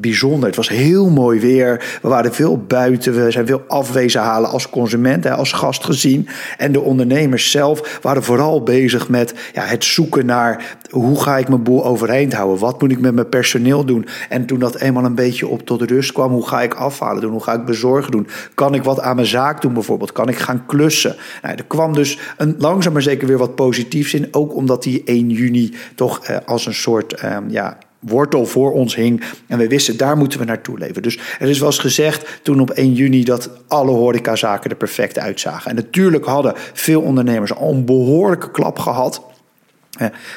bijzonder. 0.00 0.46
Het 0.46 0.56
was 0.56 0.68
heel 0.68 1.10
mooi 1.10 1.40
weer. 1.40 1.98
We 2.02 2.08
waren 2.08 2.34
veel 2.34 2.58
buiten. 2.58 3.24
We 3.24 3.30
zijn 3.30 3.46
veel 3.46 3.62
afwezen 3.68 4.20
halen 4.20 4.50
als 4.50 4.70
consument, 4.70 5.26
als 5.30 5.52
gast 5.52 5.84
gezien. 5.84 6.28
En 6.56 6.72
de 6.72 6.80
ondernemers 6.80 7.50
zelf 7.50 7.98
waren 8.02 8.22
vooral 8.22 8.62
bezig 8.62 9.08
met 9.08 9.34
ja, 9.52 9.64
het 9.64 9.84
zoeken 9.84 10.26
naar 10.26 10.76
hoe 10.90 11.22
ga 11.22 11.38
ik 11.38 11.48
mijn 11.48 11.62
boel 11.62 11.84
overeind 11.84 12.32
houden? 12.34 12.58
Wat 12.58 12.80
moet 12.80 12.90
ik 12.90 13.00
met 13.00 13.14
mijn 13.14 13.28
personeel 13.28 13.84
doen? 13.84 14.06
En 14.28 14.46
toen 14.46 14.58
dat 14.58 14.80
eenmaal 14.80 15.04
een 15.04 15.14
beetje 15.14 15.48
op 15.48 15.66
tot 15.66 15.82
rust 15.82 16.12
kwam, 16.12 16.32
hoe 16.32 16.48
ga 16.48 16.62
ik 16.62 16.74
afhalen 16.74 17.20
doen? 17.20 17.30
Hoe 17.30 17.42
ga 17.42 17.52
ik 17.52 17.64
bezorgen 17.64 18.10
doen? 18.10 18.26
Kan 18.54 18.74
ik 18.74 18.82
wat 18.82 19.00
aan 19.00 19.14
mijn 19.14 19.26
zaak 19.26 19.62
doen 19.62 19.72
bijvoorbeeld? 19.72 20.12
Kan 20.12 20.28
ik 20.28 20.38
gaan 20.38 20.66
klussen? 20.66 21.16
Nou, 21.42 21.54
er 21.54 21.64
kwam 21.64 21.94
dus 21.94 22.18
een, 22.36 22.54
langzaam 22.58 22.92
maar 22.92 23.02
zeker 23.02 23.26
weer 23.26 23.38
wat 23.38 23.54
positiefs 23.54 24.14
in. 24.14 24.28
Ook 24.30 24.54
omdat 24.54 24.82
die 24.82 25.02
1 25.04 25.30
juni 25.30 25.74
toch 25.94 26.24
eh, 26.24 26.36
als 26.44 26.66
een 26.66 26.74
soort 26.74 27.12
eh, 27.12 27.36
ja, 27.48 27.78
wortel 28.06 28.46
voor 28.46 28.72
ons 28.72 28.94
hing. 28.94 29.22
En 29.46 29.58
we 29.58 29.68
wisten, 29.68 29.96
daar 29.96 30.16
moeten 30.16 30.38
we 30.38 30.44
naartoe 30.44 30.78
leven. 30.78 31.02
Dus 31.02 31.18
er 31.38 31.48
is 31.48 31.58
wel 31.58 31.68
eens 31.68 31.78
gezegd 31.78 32.40
toen 32.42 32.60
op 32.60 32.70
1 32.70 32.92
juni 32.92 33.24
dat 33.24 33.50
alle 33.68 33.90
horecazaken 33.90 34.70
er 34.70 34.76
perfect 34.76 35.18
uitzagen. 35.18 35.70
En 35.70 35.76
natuurlijk 35.76 36.24
hadden 36.24 36.52
veel 36.72 37.00
ondernemers 37.00 37.54
al 37.54 37.72
een 37.72 37.84
behoorlijke 37.84 38.50
klap 38.50 38.78
gehad. 38.78 39.22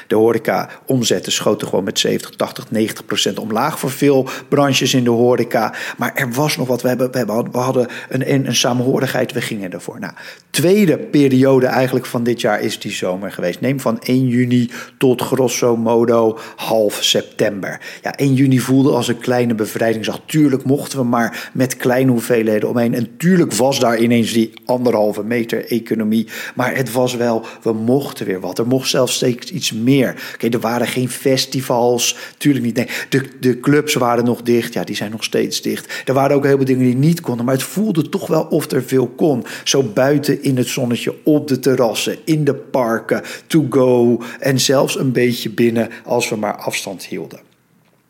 De 0.06 0.14
horeca 0.14 0.68
omzetten 0.86 1.32
schoten 1.32 1.68
gewoon 1.68 1.84
met 1.84 1.98
70, 1.98 2.30
80, 2.30 2.70
90 2.70 3.04
procent 3.04 3.38
omlaag 3.38 3.78
voor 3.78 3.90
veel 3.90 4.28
branches 4.48 4.94
in 4.94 5.04
de 5.04 5.10
horeca. 5.10 5.74
Maar 5.96 6.14
er 6.14 6.32
was 6.32 6.56
nog 6.56 6.68
wat. 6.68 6.82
We, 6.82 6.88
hebben, 6.88 7.12
we, 7.52 7.58
hadden 7.58 7.88
een, 8.08 8.32
een, 8.32 8.46
een 8.46 8.56
samenhorigheid, 8.56 9.32
we 9.32 9.40
gingen 9.40 9.72
ervoor. 9.72 10.00
Nou, 10.00 10.12
tweede 10.50 10.98
periode 10.98 11.66
eigenlijk 11.66 12.06
van 12.06 12.24
dit 12.24 12.40
jaar 12.40 12.60
is 12.60 12.78
die 12.78 12.92
zomer 12.92 13.32
geweest. 13.32 13.60
Neem 13.60 13.80
van 13.80 14.00
1 14.00 14.28
juni 14.28 14.70
tot 14.98 15.22
grosso 15.22 15.76
modo 15.76 16.38
half 16.56 16.98
september. 17.00 17.80
Ja, 18.02 18.14
1 18.14 18.34
juni 18.34 18.60
voelde 18.60 18.90
als 18.90 19.08
een 19.08 19.18
kleine 19.18 19.54
bevrijdingsdag. 19.54 20.20
Tuurlijk 20.26 20.64
mochten 20.64 20.98
we 20.98 21.04
maar 21.04 21.50
met 21.52 21.76
kleine 21.76 22.10
hoeveelheden 22.10 22.68
omheen. 22.68 22.94
En 22.94 23.16
tuurlijk 23.16 23.52
was 23.52 23.80
daar 23.80 23.98
ineens 23.98 24.32
die 24.32 24.52
anderhalve 24.64 25.22
meter 25.22 25.66
economie. 25.66 26.28
Maar 26.54 26.76
het 26.76 26.92
was 26.92 27.14
wel, 27.14 27.46
we 27.62 27.72
mochten 27.72 28.26
weer 28.26 28.40
wat. 28.40 28.58
Er 28.58 28.66
mocht 28.66 28.88
zelfs 28.88 29.14
steeds 29.14 29.47
iets 29.50 29.72
meer. 29.72 30.14
Oké, 30.34 30.48
er 30.48 30.60
waren 30.60 30.86
geen 30.86 31.08
festivals, 31.08 32.16
tuurlijk 32.38 32.64
niet. 32.64 32.76
Nee, 32.76 32.88
de, 33.08 33.22
de 33.40 33.60
clubs 33.60 33.94
waren 33.94 34.24
nog 34.24 34.42
dicht, 34.42 34.72
ja, 34.72 34.84
die 34.84 34.96
zijn 34.96 35.10
nog 35.10 35.24
steeds 35.24 35.62
dicht. 35.62 36.02
Er 36.04 36.14
waren 36.14 36.36
ook 36.36 36.44
heel 36.44 36.56
veel 36.56 36.64
dingen 36.64 36.84
die 36.84 36.96
niet 36.96 37.20
konden, 37.20 37.44
maar 37.44 37.54
het 37.54 37.62
voelde 37.62 38.08
toch 38.08 38.26
wel 38.26 38.42
of 38.42 38.70
er 38.70 38.82
veel 38.82 39.06
kon. 39.06 39.44
Zo 39.64 39.82
buiten 39.82 40.42
in 40.42 40.56
het 40.56 40.68
zonnetje, 40.68 41.14
op 41.24 41.48
de 41.48 41.58
terrassen, 41.58 42.16
in 42.24 42.44
de 42.44 42.54
parken, 42.54 43.22
to 43.46 43.66
go 43.70 44.22
en 44.40 44.60
zelfs 44.60 44.98
een 44.98 45.12
beetje 45.12 45.50
binnen 45.50 45.88
als 46.04 46.28
we 46.28 46.36
maar 46.36 46.56
afstand 46.56 47.04
hielden. 47.04 47.40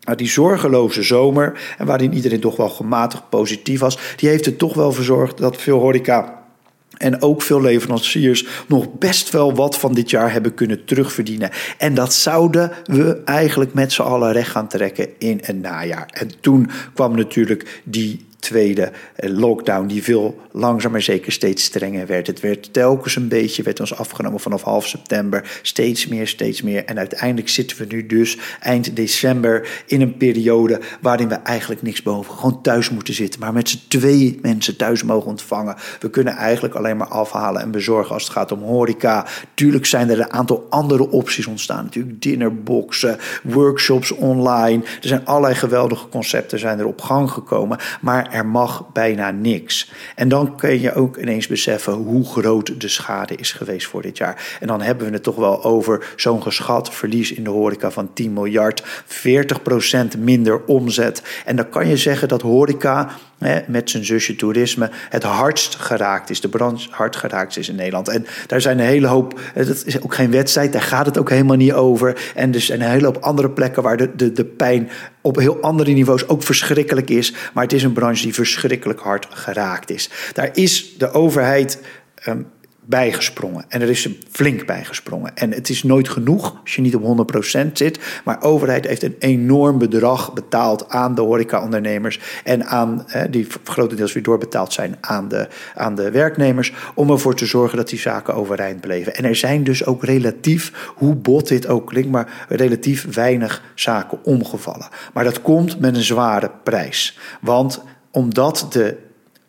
Maar 0.04 0.16
die 0.16 0.28
zorgeloze 0.28 1.02
zomer, 1.02 1.74
en 1.78 1.86
waarin 1.86 2.14
iedereen 2.14 2.40
toch 2.40 2.56
wel 2.56 2.68
gematigd 2.68 3.28
positief 3.28 3.80
was, 3.80 3.98
die 4.16 4.28
heeft 4.28 4.46
er 4.46 4.56
toch 4.56 4.74
wel 4.74 4.86
voor 4.92 4.94
gezorgd 4.94 5.38
dat 5.38 5.56
veel 5.56 5.78
horeca 5.78 6.37
en 6.98 7.22
ook 7.22 7.42
veel 7.42 7.60
leveranciers 7.60 8.46
nog 8.66 8.98
best 8.98 9.30
wel 9.30 9.54
wat 9.54 9.78
van 9.78 9.94
dit 9.94 10.10
jaar 10.10 10.32
hebben 10.32 10.54
kunnen 10.54 10.84
terugverdienen. 10.84 11.50
En 11.78 11.94
dat 11.94 12.14
zouden 12.14 12.70
we 12.84 13.22
eigenlijk 13.24 13.74
met 13.74 13.92
z'n 13.92 14.02
allen 14.02 14.32
recht 14.32 14.50
gaan 14.50 14.68
trekken 14.68 15.08
in 15.18 15.40
een 15.42 15.60
najaar. 15.60 16.08
En 16.12 16.30
toen 16.40 16.70
kwam 16.94 17.16
natuurlijk 17.16 17.80
die 17.84 18.26
tweede 18.38 18.92
eh, 19.16 19.30
lockdown, 19.30 19.86
die 19.86 20.02
veel 20.02 20.40
langzaam 20.52 20.92
maar 20.92 21.02
zeker 21.02 21.32
steeds 21.32 21.64
strenger 21.64 22.06
werd. 22.06 22.26
Het 22.26 22.40
werd 22.40 22.72
telkens 22.72 23.16
een 23.16 23.28
beetje, 23.28 23.62
werd 23.62 23.80
ons 23.80 23.94
afgenomen 23.94 24.40
vanaf 24.40 24.62
half 24.62 24.86
september, 24.86 25.58
steeds 25.62 26.06
meer, 26.06 26.26
steeds 26.26 26.62
meer. 26.62 26.84
En 26.84 26.98
uiteindelijk 26.98 27.48
zitten 27.48 27.76
we 27.78 27.84
nu 27.88 28.06
dus 28.06 28.38
eind 28.60 28.96
december 28.96 29.82
in 29.86 30.00
een 30.00 30.16
periode 30.16 30.80
waarin 31.00 31.28
we 31.28 31.34
eigenlijk 31.34 31.82
niks 31.82 32.02
boven, 32.02 32.34
gewoon 32.34 32.62
thuis 32.62 32.90
moeten 32.90 33.14
zitten, 33.14 33.40
maar 33.40 33.52
met 33.52 33.68
z'n 33.68 33.80
twee 33.88 34.38
mensen 34.42 34.76
thuis 34.76 35.02
mogen 35.02 35.28
ontvangen. 35.28 35.76
We 36.00 36.10
kunnen 36.10 36.32
eigenlijk 36.34 36.74
alleen 36.74 36.96
maar 36.96 37.08
afhalen 37.08 37.62
en 37.62 37.70
bezorgen 37.70 38.14
als 38.14 38.22
het 38.22 38.32
gaat 38.32 38.52
om 38.52 38.62
horeca. 38.62 39.26
Tuurlijk 39.54 39.86
zijn 39.86 40.10
er 40.10 40.20
een 40.20 40.32
aantal 40.32 40.66
andere 40.70 41.10
opties 41.10 41.46
ontstaan. 41.46 41.84
Natuurlijk 41.84 42.22
dinnerboxen, 42.22 43.18
workshops 43.42 44.12
online. 44.12 44.84
Er 44.84 45.08
zijn 45.08 45.26
allerlei 45.26 45.54
geweldige 45.54 46.08
concepten 46.08 46.58
zijn 46.58 46.78
er 46.78 46.86
op 46.86 47.00
gang 47.00 47.30
gekomen, 47.30 47.78
maar 48.00 48.27
er 48.32 48.46
mag 48.46 48.92
bijna 48.92 49.30
niks. 49.30 49.90
En 50.14 50.28
dan 50.28 50.56
kun 50.56 50.80
je 50.80 50.94
ook 50.94 51.16
ineens 51.16 51.46
beseffen 51.46 51.92
hoe 51.92 52.24
groot 52.24 52.80
de 52.80 52.88
schade 52.88 53.34
is 53.34 53.52
geweest 53.52 53.86
voor 53.86 54.02
dit 54.02 54.16
jaar. 54.16 54.56
En 54.60 54.66
dan 54.66 54.80
hebben 54.80 55.06
we 55.06 55.12
het 55.12 55.22
toch 55.22 55.36
wel 55.36 55.64
over 55.64 56.12
zo'n 56.16 56.42
geschat 56.42 56.94
verlies 56.94 57.32
in 57.32 57.44
de 57.44 57.50
horeca 57.50 57.90
van 57.90 58.12
10 58.12 58.32
miljard, 58.32 58.82
40% 60.16 60.18
minder 60.18 60.64
omzet. 60.64 61.22
En 61.44 61.56
dan 61.56 61.68
kan 61.68 61.88
je 61.88 61.96
zeggen 61.96 62.28
dat 62.28 62.42
horeca 62.42 63.10
met 63.66 63.90
zijn 63.90 64.04
zusje 64.04 64.36
toerisme 64.36 64.90
het 65.08 65.22
hardst 65.22 65.74
geraakt 65.74 66.30
is, 66.30 66.40
de 66.40 66.48
branche 66.48 66.88
hard 66.90 67.16
geraakt 67.16 67.56
is 67.56 67.68
in 67.68 67.74
Nederland. 67.74 68.08
En 68.08 68.26
daar 68.46 68.60
zijn 68.60 68.78
een 68.78 68.86
hele 68.86 69.06
hoop, 69.06 69.40
dat 69.54 69.82
is 69.84 70.02
ook 70.02 70.14
geen 70.14 70.30
wedstrijd, 70.30 70.72
daar 70.72 70.82
gaat 70.82 71.06
het 71.06 71.18
ook 71.18 71.30
helemaal 71.30 71.56
niet 71.56 71.72
over. 71.72 72.32
En 72.34 72.60
zijn 72.60 72.80
een 72.80 72.90
hele 72.90 73.04
hoop 73.04 73.16
andere 73.16 73.50
plekken 73.50 73.82
waar 73.82 73.96
de, 73.96 74.16
de, 74.16 74.32
de 74.32 74.44
pijn 74.44 74.90
op 75.20 75.36
heel 75.36 75.60
andere 75.60 75.92
niveaus 75.92 76.28
ook 76.28 76.42
verschrikkelijk 76.42 77.10
is. 77.10 77.34
Maar 77.52 77.64
het 77.64 77.72
is 77.72 77.82
een 77.82 77.92
branche 77.92 78.22
die 78.22 78.34
verschrikkelijk 78.34 79.00
hard 79.00 79.26
geraakt 79.30 79.90
is. 79.90 80.10
Daar 80.32 80.50
is 80.52 80.98
de 80.98 81.12
overheid. 81.12 81.82
Um, 82.28 82.46
bijgesprongen. 82.88 83.64
En 83.68 83.80
er 83.80 83.88
is 83.88 84.08
flink 84.30 84.66
bijgesprongen. 84.66 85.36
En 85.36 85.52
het 85.52 85.68
is 85.68 85.82
nooit 85.82 86.08
genoeg 86.08 86.60
als 86.62 86.74
je 86.74 86.80
niet 86.80 86.96
op 86.96 87.28
100% 87.64 87.72
zit. 87.72 87.98
Maar 88.24 88.42
overheid 88.42 88.86
heeft 88.86 89.02
een 89.02 89.16
enorm 89.18 89.78
bedrag 89.78 90.32
betaald 90.32 90.88
aan 90.88 91.14
de 91.14 91.20
horecaondernemers. 91.20 92.20
En 92.44 92.66
aan, 92.66 93.06
die 93.30 93.46
grotendeels 93.64 94.12
weer 94.12 94.22
doorbetaald 94.22 94.72
zijn 94.72 94.96
aan 95.00 95.28
de, 95.28 95.48
aan 95.74 95.94
de 95.94 96.10
werknemers. 96.10 96.72
Om 96.94 97.10
ervoor 97.10 97.34
te 97.34 97.46
zorgen 97.46 97.76
dat 97.76 97.88
die 97.88 97.98
zaken 97.98 98.34
overeind 98.34 98.80
bleven. 98.80 99.14
En 99.14 99.24
er 99.24 99.36
zijn 99.36 99.64
dus 99.64 99.86
ook 99.86 100.04
relatief, 100.04 100.92
hoe 100.94 101.14
bot 101.14 101.48
dit 101.48 101.66
ook 101.66 101.86
klinkt, 101.86 102.10
maar 102.10 102.46
relatief 102.48 103.14
weinig 103.14 103.62
zaken 103.74 104.24
omgevallen. 104.24 104.88
Maar 105.12 105.24
dat 105.24 105.42
komt 105.42 105.80
met 105.80 105.96
een 105.96 106.02
zware 106.02 106.50
prijs. 106.62 107.18
Want 107.40 107.82
omdat 108.10 108.66
de 108.70 108.96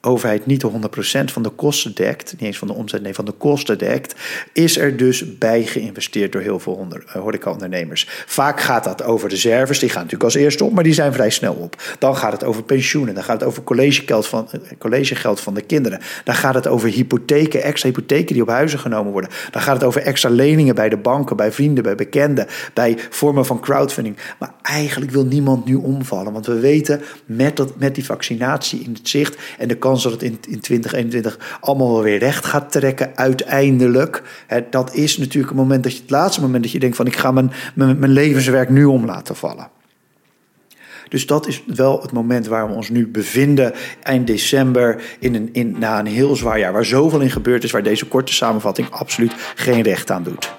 overheid 0.01 0.45
niet 0.45 0.61
de 0.61 0.71
100% 1.21 1.31
van 1.31 1.43
de 1.43 1.49
kosten 1.49 1.95
dekt, 1.95 2.31
niet 2.31 2.41
eens 2.41 2.57
van 2.57 2.67
de 2.67 2.73
omzet, 2.73 3.01
nee, 3.01 3.13
van 3.13 3.25
de 3.25 3.31
kosten 3.31 3.77
dekt, 3.77 4.15
is 4.53 4.77
er 4.77 4.97
dus 4.97 5.37
bij 5.37 5.63
geïnvesteerd 5.63 6.31
door 6.31 6.41
heel 6.41 6.59
veel 6.59 6.87
eh, 6.89 7.21
horecaondernemers. 7.21 8.07
Vaak 8.25 8.61
gaat 8.61 8.83
dat 8.83 9.03
over 9.03 9.29
reserves, 9.29 9.79
die 9.79 9.89
gaan 9.89 10.03
natuurlijk 10.03 10.23
als 10.23 10.35
eerste 10.35 10.63
op, 10.63 10.73
maar 10.73 10.83
die 10.83 10.93
zijn 10.93 11.13
vrij 11.13 11.29
snel 11.29 11.53
op. 11.53 11.81
Dan 11.99 12.15
gaat 12.15 12.31
het 12.31 12.43
over 12.43 12.63
pensioenen, 12.63 13.13
dan 13.13 13.23
gaat 13.23 13.39
het 13.39 13.49
over 13.49 13.63
collegegeld 13.63 14.27
van, 14.27 14.47
eh, 14.51 14.59
collegegeld 14.77 15.39
van 15.39 15.53
de 15.53 15.61
kinderen. 15.61 15.99
Dan 16.23 16.35
gaat 16.35 16.55
het 16.55 16.67
over 16.67 16.89
hypotheken, 16.89 17.63
extra 17.63 17.89
hypotheken 17.89 18.33
die 18.33 18.43
op 18.43 18.49
huizen 18.49 18.79
genomen 18.79 19.11
worden. 19.11 19.29
Dan 19.51 19.61
gaat 19.61 19.75
het 19.75 19.83
over 19.83 20.01
extra 20.01 20.29
leningen 20.29 20.75
bij 20.75 20.89
de 20.89 20.97
banken, 20.97 21.35
bij 21.35 21.51
vrienden, 21.51 21.83
bij 21.83 21.95
bekenden, 21.95 22.47
bij 22.73 22.97
vormen 23.09 23.45
van 23.45 23.59
crowdfunding. 23.59 24.17
Maar 24.39 24.53
eigenlijk 24.61 25.11
wil 25.11 25.25
niemand 25.25 25.65
nu 25.65 25.75
omvallen, 25.75 26.33
want 26.33 26.45
we 26.45 26.59
weten 26.59 27.01
met, 27.25 27.57
dat, 27.57 27.77
met 27.77 27.95
die 27.95 28.05
vaccinatie 28.05 28.79
in 28.79 28.93
het 28.93 29.09
zicht 29.09 29.37
en 29.57 29.67
de 29.67 29.77
kans 29.89 30.03
dat 30.03 30.11
het 30.11 30.23
in, 30.23 30.37
in 30.47 30.59
2021 30.59 31.57
allemaal 31.61 31.93
wel 31.93 32.03
weer 32.03 32.19
recht 32.19 32.45
gaat 32.45 32.71
trekken, 32.71 33.17
uiteindelijk. 33.17 34.23
Hè, 34.47 34.61
dat 34.69 34.93
is 34.93 35.17
natuurlijk 35.17 35.49
het 35.49 35.61
moment 35.61 35.83
dat 35.83 35.93
je 35.93 36.01
het 36.01 36.09
laatste 36.09 36.41
moment 36.41 36.63
dat 36.63 36.71
je 36.71 36.79
denkt 36.79 36.95
van 36.95 37.05
ik 37.05 37.15
ga 37.15 37.31
mijn, 37.31 37.51
mijn, 37.75 37.99
mijn 37.99 38.11
levenswerk 38.11 38.69
nu 38.69 38.85
om 38.85 39.05
laten 39.05 39.35
vallen. 39.35 39.69
Dus 41.09 41.25
dat 41.25 41.47
is 41.47 41.63
wel 41.65 42.01
het 42.01 42.11
moment 42.11 42.47
waar 42.47 42.67
we 42.67 42.73
ons 42.73 42.89
nu 42.89 43.07
bevinden, 43.07 43.73
eind 44.03 44.27
december, 44.27 45.01
in 45.19 45.35
een, 45.35 45.49
in, 45.51 45.75
na 45.79 45.99
een 45.99 46.05
heel 46.05 46.35
zwaar 46.35 46.59
jaar, 46.59 46.73
waar 46.73 46.85
zoveel 46.85 47.19
in 47.19 47.31
gebeurd 47.31 47.63
is, 47.63 47.71
waar 47.71 47.83
deze 47.83 48.05
korte 48.05 48.33
samenvatting 48.33 48.89
absoluut 48.89 49.33
geen 49.55 49.81
recht 49.81 50.11
aan 50.11 50.23
doet. 50.23 50.57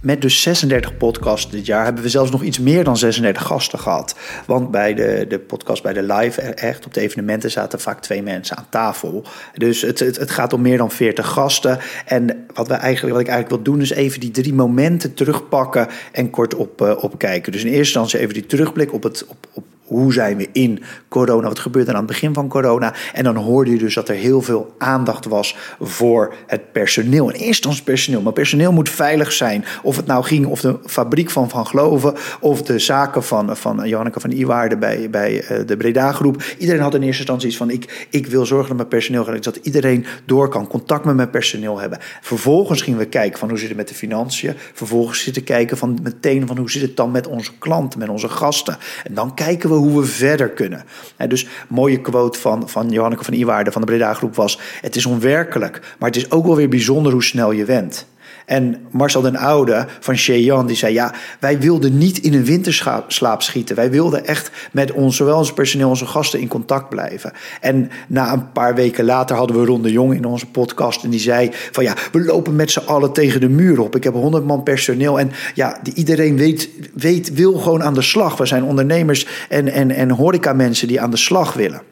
Met 0.00 0.20
dus 0.20 0.42
36 0.42 0.96
podcasts 0.96 1.50
dit 1.50 1.66
jaar 1.66 1.84
hebben 1.84 2.02
we 2.02 2.08
zelfs 2.08 2.30
nog 2.30 2.42
iets 2.42 2.58
meer 2.58 2.84
dan 2.84 2.96
36 2.96 3.42
gasten 3.42 3.78
gehad. 3.78 4.14
Want 4.46 4.70
bij 4.70 4.94
de, 4.94 5.24
de 5.28 5.38
podcast, 5.38 5.82
bij 5.82 5.92
de 5.92 6.02
live, 6.02 6.40
echt 6.40 6.86
op 6.86 6.94
de 6.94 7.00
evenementen 7.00 7.50
zaten 7.50 7.80
vaak 7.80 8.00
twee 8.00 8.22
mensen 8.22 8.56
aan 8.56 8.66
tafel. 8.70 9.24
Dus 9.54 9.82
het, 9.82 9.98
het, 9.98 10.16
het 10.16 10.30
gaat 10.30 10.52
om 10.52 10.60
meer 10.60 10.78
dan 10.78 10.90
40 10.90 11.28
gasten. 11.28 11.78
En 12.06 12.46
wat, 12.54 12.68
we 12.68 12.74
eigenlijk, 12.74 13.14
wat 13.14 13.24
ik 13.24 13.28
eigenlijk 13.28 13.64
wil 13.64 13.74
doen, 13.74 13.82
is 13.82 13.90
even 13.90 14.20
die 14.20 14.30
drie 14.30 14.54
momenten 14.54 15.14
terugpakken 15.14 15.88
en 16.12 16.30
kort 16.30 16.54
op, 16.54 16.82
uh, 16.82 17.02
op 17.04 17.18
kijken. 17.18 17.52
Dus 17.52 17.60
in 17.60 17.66
eerste 17.66 17.98
instantie 17.98 18.18
even 18.18 18.34
die 18.34 18.46
terugblik 18.46 18.92
op 18.92 19.02
het, 19.02 19.24
op, 19.26 19.46
op 19.52 19.64
hoe 19.88 20.12
zijn 20.12 20.36
we 20.36 20.48
in 20.52 20.82
corona? 21.08 21.48
Wat 21.48 21.58
gebeurde 21.58 21.90
er 21.90 21.96
aan 21.96 22.02
het 22.02 22.12
begin 22.12 22.34
van 22.34 22.48
corona? 22.48 22.94
En 23.12 23.24
dan 23.24 23.36
hoorde 23.36 23.70
je 23.70 23.78
dus 23.78 23.94
dat 23.94 24.08
er 24.08 24.14
heel 24.14 24.42
veel 24.42 24.74
aandacht 24.78 25.24
was 25.24 25.56
voor 25.80 26.34
het 26.46 26.72
personeel. 26.72 27.24
In 27.24 27.34
eerste 27.34 27.46
instantie 27.46 27.82
personeel, 27.82 28.22
maar 28.22 28.32
personeel 28.32 28.72
moet 28.72 28.90
veilig 28.90 29.32
zijn. 29.32 29.64
Of 29.82 29.96
het 29.96 30.06
nou 30.06 30.24
ging 30.24 30.46
of 30.46 30.60
de 30.60 30.78
fabriek 30.86 31.30
van 31.30 31.48
Van 31.48 31.66
Geloven 31.66 32.14
of 32.40 32.62
de 32.62 32.78
zaken 32.78 33.24
van, 33.24 33.56
van 33.56 33.88
Janneke 33.88 34.20
van 34.20 34.30
Iwaarde 34.30 34.76
bij, 34.76 35.10
bij 35.10 35.40
eh, 35.40 35.66
de 35.66 35.76
Breda 35.76 36.12
groep. 36.12 36.42
Iedereen 36.58 36.82
had 36.82 36.94
in 36.94 37.02
eerste 37.02 37.18
instantie 37.18 37.48
iets 37.48 37.56
van 37.56 37.70
ik, 37.70 38.06
ik 38.10 38.26
wil 38.26 38.46
zorgen 38.46 38.68
dat 38.68 38.76
mijn 38.76 38.88
personeel 38.88 39.24
gaat. 39.24 39.44
Dat 39.44 39.56
iedereen 39.56 40.06
door 40.24 40.48
kan, 40.48 40.66
contact 40.66 41.04
met 41.04 41.16
mijn 41.16 41.30
personeel 41.30 41.80
hebben. 41.80 41.98
Vervolgens 42.20 42.82
gingen 42.82 42.98
we 42.98 43.06
kijken 43.06 43.38
van 43.38 43.48
hoe 43.48 43.58
zit 43.58 43.68
het 43.68 43.76
met 43.76 43.88
de 43.88 43.94
financiën. 43.94 44.54
Vervolgens 44.72 45.22
zitten 45.22 45.44
kijken 45.44 45.76
van 45.76 45.98
meteen 46.02 46.46
van 46.46 46.56
hoe 46.58 46.70
zit 46.70 46.82
het 46.82 46.96
dan 46.96 47.10
met 47.10 47.26
onze 47.26 47.58
klanten, 47.58 47.98
met 47.98 48.08
onze 48.08 48.28
gasten. 48.28 48.76
En 49.04 49.14
dan 49.14 49.34
kijken 49.34 49.70
we 49.70 49.76
hoe 49.78 50.00
we 50.00 50.06
verder 50.06 50.48
kunnen. 50.48 50.84
En 51.16 51.28
dus 51.28 51.46
mooie 51.68 52.00
quote 52.00 52.38
van, 52.38 52.68
van 52.68 52.90
Johanneke 52.90 53.24
van 53.24 53.34
Iwaarde 53.34 53.72
van 53.72 53.80
de 53.80 53.86
Breda 53.86 54.14
Groep 54.14 54.34
was... 54.34 54.60
het 54.80 54.96
is 54.96 55.06
onwerkelijk, 55.06 55.80
maar 55.98 56.08
het 56.08 56.18
is 56.18 56.30
ook 56.30 56.46
wel 56.46 56.56
weer 56.56 56.68
bijzonder 56.68 57.12
hoe 57.12 57.22
snel 57.22 57.52
je 57.52 57.64
went. 57.64 58.06
En 58.48 58.76
Marcel 58.90 59.20
den 59.20 59.36
Oude 59.36 59.86
van 60.00 60.16
Sheyan 60.16 60.66
die 60.66 60.76
zei: 60.76 60.92
Ja, 60.92 61.14
wij 61.40 61.58
wilden 61.58 61.98
niet 61.98 62.18
in 62.18 62.34
een 62.34 62.44
winterslaap 62.44 63.42
schieten. 63.42 63.76
Wij 63.76 63.90
wilden 63.90 64.26
echt 64.26 64.50
met 64.72 64.92
ons, 64.92 65.16
zowel 65.16 65.38
ons 65.38 65.52
personeel, 65.52 65.88
onze 65.88 66.06
gasten 66.06 66.40
in 66.40 66.48
contact 66.48 66.88
blijven. 66.88 67.32
En 67.60 67.90
na 68.06 68.32
een 68.32 68.52
paar 68.52 68.74
weken 68.74 69.04
later 69.04 69.36
hadden 69.36 69.60
we 69.60 69.66
Ron 69.66 69.82
de 69.82 69.92
Jong 69.92 70.14
in 70.14 70.24
onze 70.24 70.46
podcast. 70.46 71.04
En 71.04 71.10
die 71.10 71.20
zei: 71.20 71.50
Van 71.72 71.84
ja, 71.84 71.94
we 72.12 72.24
lopen 72.24 72.56
met 72.56 72.70
z'n 72.70 72.86
allen 72.86 73.12
tegen 73.12 73.40
de 73.40 73.48
muur 73.48 73.80
op. 73.80 73.96
Ik 73.96 74.04
heb 74.04 74.14
100 74.14 74.44
man 74.44 74.62
personeel. 74.62 75.18
En 75.18 75.30
ja, 75.54 75.78
iedereen 75.94 76.36
weet, 76.36 76.68
weet, 76.94 77.32
wil 77.32 77.52
gewoon 77.58 77.82
aan 77.82 77.94
de 77.94 78.02
slag. 78.02 78.36
We 78.36 78.46
zijn 78.46 78.62
ondernemers 78.62 79.26
en, 79.48 79.68
en, 79.68 79.90
en 79.90 80.10
horeca 80.10 80.52
mensen 80.52 80.88
die 80.88 81.00
aan 81.00 81.10
de 81.10 81.16
slag 81.16 81.52
willen. 81.52 81.82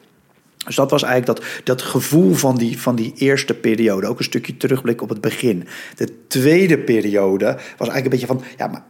Dus 0.67 0.75
dat 0.75 0.91
was 0.91 1.03
eigenlijk 1.03 1.39
dat, 1.39 1.47
dat 1.63 1.81
gevoel 1.81 2.33
van 2.33 2.57
die, 2.57 2.79
van 2.81 2.95
die 2.95 3.13
eerste 3.15 3.53
periode. 3.53 4.07
Ook 4.07 4.17
een 4.17 4.23
stukje 4.23 4.57
terugblik 4.57 5.01
op 5.01 5.09
het 5.09 5.21
begin. 5.21 5.67
De 5.95 6.27
tweede 6.27 6.77
periode 6.77 7.45
was 7.45 7.87
eigenlijk 7.89 8.03
een 8.03 8.09
beetje 8.09 8.27
van: 8.27 8.43
ja, 8.57 8.67
maar 8.67 8.83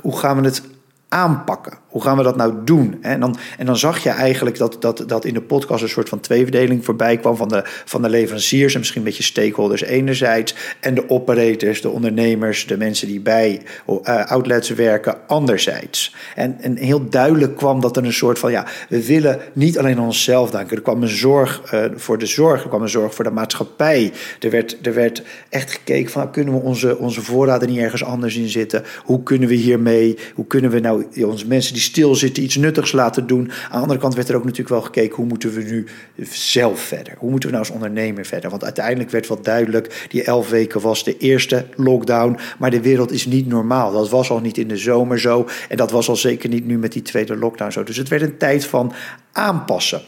hoe 0.00 0.18
gaan 0.18 0.40
we 0.40 0.44
het 0.44 0.62
aanpakken? 1.12 1.78
Hoe 1.90 2.02
gaan 2.02 2.16
we 2.16 2.22
dat 2.22 2.36
nou 2.36 2.54
doen? 2.64 2.98
En 3.00 3.20
dan, 3.20 3.36
en 3.58 3.66
dan 3.66 3.76
zag 3.76 4.02
je 4.02 4.10
eigenlijk 4.10 4.58
dat, 4.58 4.76
dat, 4.80 5.04
dat 5.06 5.24
in 5.24 5.34
de 5.34 5.42
podcast 5.42 5.82
een 5.82 5.88
soort 5.88 6.08
van 6.08 6.20
tweeverdeling 6.20 6.84
voorbij 6.84 7.16
kwam 7.16 7.36
van 7.36 7.48
de, 7.48 7.62
van 7.84 8.02
de 8.02 8.08
leveranciers 8.08 8.72
en 8.72 8.78
misschien 8.78 9.00
een 9.00 9.06
beetje 9.06 9.22
stakeholders 9.22 9.82
enerzijds 9.82 10.54
en 10.80 10.94
de 10.94 11.08
operators, 11.08 11.80
de 11.80 11.88
ondernemers, 11.88 12.66
de 12.66 12.76
mensen 12.76 13.06
die 13.06 13.20
bij 13.20 13.62
uh, 13.88 14.24
outlets 14.26 14.68
werken 14.68 15.16
anderzijds. 15.26 16.14
En, 16.34 16.56
en 16.60 16.76
heel 16.76 17.08
duidelijk 17.08 17.56
kwam 17.56 17.80
dat 17.80 17.96
er 17.96 18.04
een 18.04 18.12
soort 18.12 18.38
van 18.38 18.50
ja, 18.50 18.66
we 18.88 19.06
willen 19.06 19.38
niet 19.52 19.78
alleen 19.78 19.98
aan 19.98 20.04
onszelf 20.04 20.50
denken. 20.50 20.76
Er 20.76 20.82
kwam 20.82 21.02
een 21.02 21.08
zorg 21.08 21.72
uh, 21.74 21.84
voor 21.94 22.18
de 22.18 22.26
zorg, 22.26 22.62
er 22.62 22.68
kwam 22.68 22.82
een 22.82 22.88
zorg 22.88 23.14
voor 23.14 23.24
de 23.24 23.30
maatschappij. 23.30 24.12
Er 24.40 24.50
werd, 24.50 24.78
er 24.82 24.94
werd 24.94 25.22
echt 25.48 25.72
gekeken 25.72 26.10
van 26.10 26.30
kunnen 26.30 26.54
we 26.54 26.60
onze, 26.60 26.98
onze 26.98 27.22
voorraden 27.22 27.68
niet 27.68 27.78
ergens 27.78 28.04
anders 28.04 28.36
in 28.36 28.48
zitten? 28.48 28.84
Hoe 29.04 29.22
kunnen 29.22 29.48
we 29.48 29.54
hiermee? 29.54 30.18
Hoe 30.34 30.46
kunnen 30.46 30.70
we 30.70 30.80
nou 30.80 30.99
mensen 31.46 31.72
die 31.72 31.82
stilzitten 31.82 32.42
iets 32.42 32.56
nuttigs 32.56 32.92
laten 32.92 33.26
doen. 33.26 33.50
Aan 33.50 33.70
de 33.70 33.78
andere 33.78 34.00
kant 34.00 34.14
werd 34.14 34.28
er 34.28 34.36
ook 34.36 34.44
natuurlijk 34.44 34.68
wel 34.68 34.80
gekeken 34.80 35.16
hoe 35.16 35.26
moeten 35.26 35.52
we 35.52 35.62
nu 35.62 35.86
zelf 36.30 36.80
verder? 36.80 37.14
Hoe 37.18 37.30
moeten 37.30 37.48
we 37.48 37.54
nou 37.54 37.68
als 37.68 37.74
ondernemer 37.74 38.26
verder? 38.26 38.50
Want 38.50 38.64
uiteindelijk 38.64 39.10
werd 39.10 39.28
wel 39.28 39.42
duidelijk, 39.42 40.06
die 40.08 40.24
elf 40.24 40.50
weken 40.50 40.80
was 40.80 41.04
de 41.04 41.16
eerste 41.16 41.66
lockdown, 41.76 42.38
maar 42.58 42.70
de 42.70 42.80
wereld 42.80 43.12
is 43.12 43.26
niet 43.26 43.46
normaal. 43.46 43.92
Dat 43.92 44.10
was 44.10 44.30
al 44.30 44.40
niet 44.40 44.58
in 44.58 44.68
de 44.68 44.76
zomer 44.76 45.20
zo 45.20 45.48
en 45.68 45.76
dat 45.76 45.90
was 45.90 46.08
al 46.08 46.16
zeker 46.16 46.48
niet 46.48 46.66
nu 46.66 46.78
met 46.78 46.92
die 46.92 47.02
tweede 47.02 47.36
lockdown 47.36 47.70
zo. 47.70 47.82
Dus 47.82 47.96
het 47.96 48.08
werd 48.08 48.22
een 48.22 48.36
tijd 48.36 48.64
van 48.64 48.92
aanpassen 49.32 50.02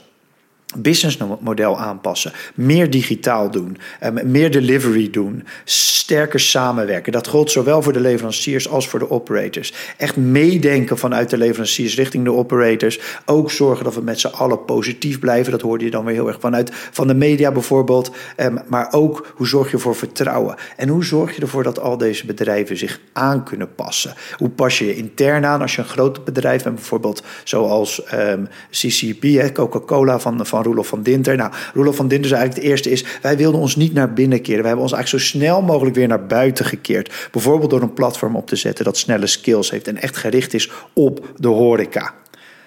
businessmodel 0.77 1.79
aanpassen, 1.79 2.33
meer 2.55 2.91
digitaal 2.91 3.51
doen, 3.51 3.79
ehm, 4.01 4.31
meer 4.31 4.51
delivery 4.51 5.11
doen, 5.11 5.45
sterker 5.65 6.41
samenwerken. 6.41 7.13
Dat 7.13 7.29
geldt 7.29 7.51
zowel 7.51 7.83
voor 7.83 7.93
de 7.93 8.01
leveranciers 8.01 8.69
als 8.69 8.89
voor 8.89 8.99
de 8.99 9.11
operators. 9.11 9.73
Echt 9.97 10.17
meedenken 10.17 10.99
vanuit 10.99 11.31
de 11.31 11.39
leveranciers 11.39 11.97
richting 11.97 12.25
de 12.25 12.33
operators. 12.33 13.01
Ook 13.25 13.51
zorgen 13.51 13.85
dat 13.85 13.95
we 13.95 14.01
met 14.01 14.21
z'n 14.21 14.27
allen 14.27 14.65
positief 14.65 15.19
blijven. 15.19 15.53
Dat 15.53 15.61
hoorde 15.61 15.85
je 15.85 15.91
dan 15.91 16.05
weer 16.05 16.15
heel 16.15 16.29
erg 16.29 16.41
vanuit 16.41 16.71
van 16.73 17.07
de 17.07 17.15
media 17.15 17.53
bijvoorbeeld. 17.53 18.11
Ehm, 18.37 18.57
maar 18.67 18.93
ook 18.93 19.33
hoe 19.37 19.47
zorg 19.47 19.71
je 19.71 19.79
voor 19.79 19.97
vertrouwen? 19.97 20.55
En 20.77 20.89
hoe 20.89 21.05
zorg 21.05 21.37
je 21.37 21.43
ervoor 21.43 21.63
dat 21.63 21.81
al 21.81 21.97
deze 21.97 22.27
bedrijven 22.27 22.77
zich 22.77 23.01
aan 23.13 23.45
kunnen 23.45 23.75
passen? 23.75 24.15
Hoe 24.37 24.51
pas 24.51 24.79
je 24.79 24.97
intern 24.97 25.45
aan 25.45 25.61
als 25.61 25.75
je 25.75 25.83
een 25.83 25.89
groot 25.89 26.25
bedrijf 26.25 26.63
bent, 26.63 26.75
bijvoorbeeld 26.75 27.23
zoals 27.45 28.03
um, 28.15 28.49
CCP, 28.71 29.55
Coca-Cola 29.55 30.19
van, 30.19 30.47
van 30.47 30.62
Roelof 30.63 30.87
van 30.87 31.03
Dinter. 31.03 31.37
Nou, 31.37 31.53
Roelof 31.75 31.97
van 31.97 32.09
Dinter 32.09 32.29
zei 32.29 32.41
eigenlijk 32.41 32.69
het 32.69 32.73
eerste 32.73 32.91
is... 32.91 33.19
wij 33.23 33.37
wilden 33.37 33.61
ons 33.61 33.77
niet 33.77 33.93
naar 33.93 34.13
binnen 34.13 34.43
keren. 34.43 34.59
Wij 34.61 34.67
hebben 34.67 34.85
ons 34.85 34.93
eigenlijk 34.93 35.25
zo 35.25 35.39
snel 35.39 35.63
mogelijk 35.63 35.97
weer 35.97 36.09
naar 36.09 36.27
buiten 36.27 36.65
gekeerd. 36.65 37.29
Bijvoorbeeld 37.33 37.71
door 37.71 37.83
een 37.83 37.93
platform 37.93 38.37
op 38.37 38.47
te 38.47 38.57
zetten 38.57 38.85
dat 38.85 38.97
snelle 38.97 39.27
skills 39.27 39.71
heeft... 39.71 39.89
en 39.89 39.97
echt 39.97 40.17
gericht 40.17 40.55
is 40.55 40.71
op 40.93 41.33
de 41.37 41.49
horeca. 41.49 42.15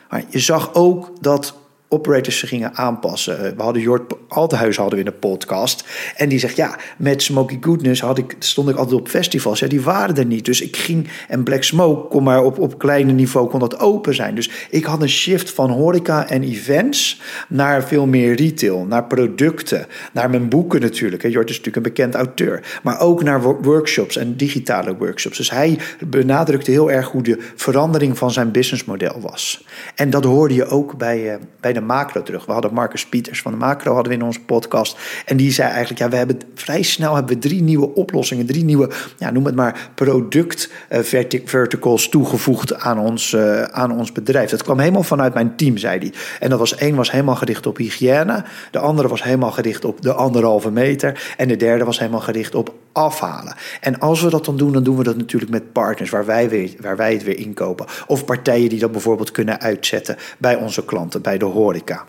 Maar 0.09 0.23
je 0.29 0.39
zag 0.39 0.73
ook 0.73 1.11
dat 1.21 1.55
operators 1.89 2.37
ze 2.37 2.47
gingen 2.47 2.75
aanpassen. 2.75 3.55
We 3.55 3.63
hadden 3.63 3.81
Jort 3.81 4.13
Altehuis 4.27 4.77
hadden 4.77 4.99
we 4.99 5.05
in 5.05 5.11
de 5.11 5.17
podcast. 5.17 5.85
En 6.15 6.29
die 6.29 6.39
zegt, 6.39 6.55
ja, 6.55 6.77
met 6.97 7.21
Smoky 7.21 7.57
Goodness 7.61 8.01
had 8.01 8.17
ik, 8.17 8.35
stond 8.39 8.69
ik 8.69 8.75
altijd 8.75 8.99
op 8.99 9.07
festivals. 9.07 9.59
Ja, 9.59 9.67
die 9.67 9.81
waren 9.81 10.17
er 10.17 10.25
niet. 10.25 10.45
Dus 10.45 10.61
ik 10.61 10.75
ging, 10.75 11.07
en 11.27 11.43
Black 11.43 11.63
Smoke 11.63 12.07
kon 12.07 12.23
maar 12.23 12.43
op, 12.43 12.59
op 12.59 12.79
kleine 12.79 13.11
niveau 13.11 13.49
kon 13.49 13.59
dat 13.59 13.79
open 13.79 14.15
zijn. 14.15 14.35
Dus 14.35 14.49
ik 14.69 14.83
had 14.83 15.01
een 15.01 15.09
shift 15.09 15.51
van 15.51 15.69
horeca 15.69 16.29
en 16.29 16.43
events 16.43 17.21
naar 17.47 17.83
veel 17.83 18.05
meer 18.05 18.35
retail. 18.35 18.85
Naar 18.85 19.05
producten, 19.05 19.85
naar 20.13 20.29
mijn 20.29 20.49
boeken 20.49 20.81
natuurlijk. 20.81 21.21
Jort 21.27 21.49
is 21.49 21.57
natuurlijk 21.57 21.85
een 21.85 21.93
bekend 21.93 22.15
auteur. 22.15 22.79
Maar 22.83 22.99
ook 22.99 23.23
naar 23.23 23.41
workshops 23.61 24.17
en 24.17 24.35
digitale 24.35 24.97
workshops. 24.97 25.37
Dus 25.37 25.51
hij 25.51 25.79
benadrukte 26.07 26.71
heel 26.71 26.91
erg 26.91 27.11
hoe 27.11 27.23
de 27.23 27.37
verandering 27.55 28.17
van 28.17 28.31
zijn 28.31 28.51
businessmodel 28.51 29.21
was. 29.21 29.65
En 29.95 30.09
dat 30.09 30.23
hoorde 30.23 30.53
je 30.53 30.65
ook 30.65 30.97
bij, 30.97 31.33
uh, 31.33 31.35
bij 31.59 31.73
de 31.75 31.81
macro 31.81 32.23
terug. 32.23 32.45
We 32.45 32.51
hadden 32.51 32.73
Marcus 32.73 33.05
Pieters 33.05 33.41
van 33.41 33.51
de 33.51 33.57
macro 33.57 33.93
hadden 33.93 34.11
we 34.11 34.17
in 34.17 34.25
onze 34.25 34.41
podcast. 34.41 34.97
En 35.25 35.37
die 35.37 35.51
zei 35.51 35.69
eigenlijk, 35.69 35.99
ja, 35.99 36.09
we 36.09 36.15
hebben 36.15 36.39
vrij 36.53 36.81
snel 36.81 37.15
hebben 37.15 37.33
we 37.35 37.47
drie 37.47 37.61
nieuwe 37.61 37.93
oplossingen, 37.93 38.45
drie 38.45 38.63
nieuwe, 38.63 38.89
ja, 39.17 39.31
noem 39.31 39.45
het 39.45 39.55
maar, 39.55 39.89
product 39.95 40.71
uh, 40.89 40.99
verticals 41.45 42.09
toegevoegd 42.09 42.79
aan 42.79 42.99
ons, 42.99 43.31
uh, 43.31 43.63
aan 43.63 43.91
ons 43.91 44.11
bedrijf. 44.11 44.49
Dat 44.49 44.63
kwam 44.63 44.79
helemaal 44.79 45.03
vanuit 45.03 45.33
mijn 45.33 45.55
team, 45.55 45.77
zei 45.77 45.99
hij. 45.99 46.13
En 46.39 46.49
dat 46.49 46.59
was 46.59 46.75
één 46.75 46.95
was 46.95 47.11
helemaal 47.11 47.35
gericht 47.35 47.67
op 47.67 47.77
hygiëne, 47.77 48.43
de 48.71 48.79
andere 48.79 49.07
was 49.07 49.23
helemaal 49.23 49.51
gericht 49.51 49.85
op 49.85 50.01
de 50.01 50.13
anderhalve 50.13 50.71
meter 50.71 51.33
en 51.37 51.47
de 51.47 51.55
derde 51.55 51.83
was 51.83 51.99
helemaal 51.99 52.19
gericht 52.19 52.55
op 52.55 52.73
afhalen. 52.95 53.55
En 53.81 53.99
als 53.99 54.21
we 54.21 54.29
dat 54.29 54.45
dan 54.45 54.57
doen, 54.57 54.71
dan 54.71 54.83
doen 54.83 54.97
we 54.97 55.03
dat 55.03 55.17
natuurlijk 55.17 55.51
met 55.51 55.71
partners 55.71 56.09
waar 56.09 56.25
wij, 56.25 56.77
waar 56.81 56.97
wij 56.97 57.13
het 57.13 57.23
weer 57.23 57.37
inkopen. 57.37 57.85
Of 58.07 58.25
partijen 58.25 58.69
die 58.69 58.79
dat 58.79 58.91
bijvoorbeeld 58.91 59.31
kunnen 59.31 59.59
uitzetten 59.59 60.17
bij 60.37 60.55
onze 60.55 60.85
klanten, 60.85 61.21
bij 61.21 61.37
de 61.37 61.45
horeca. 61.45 62.05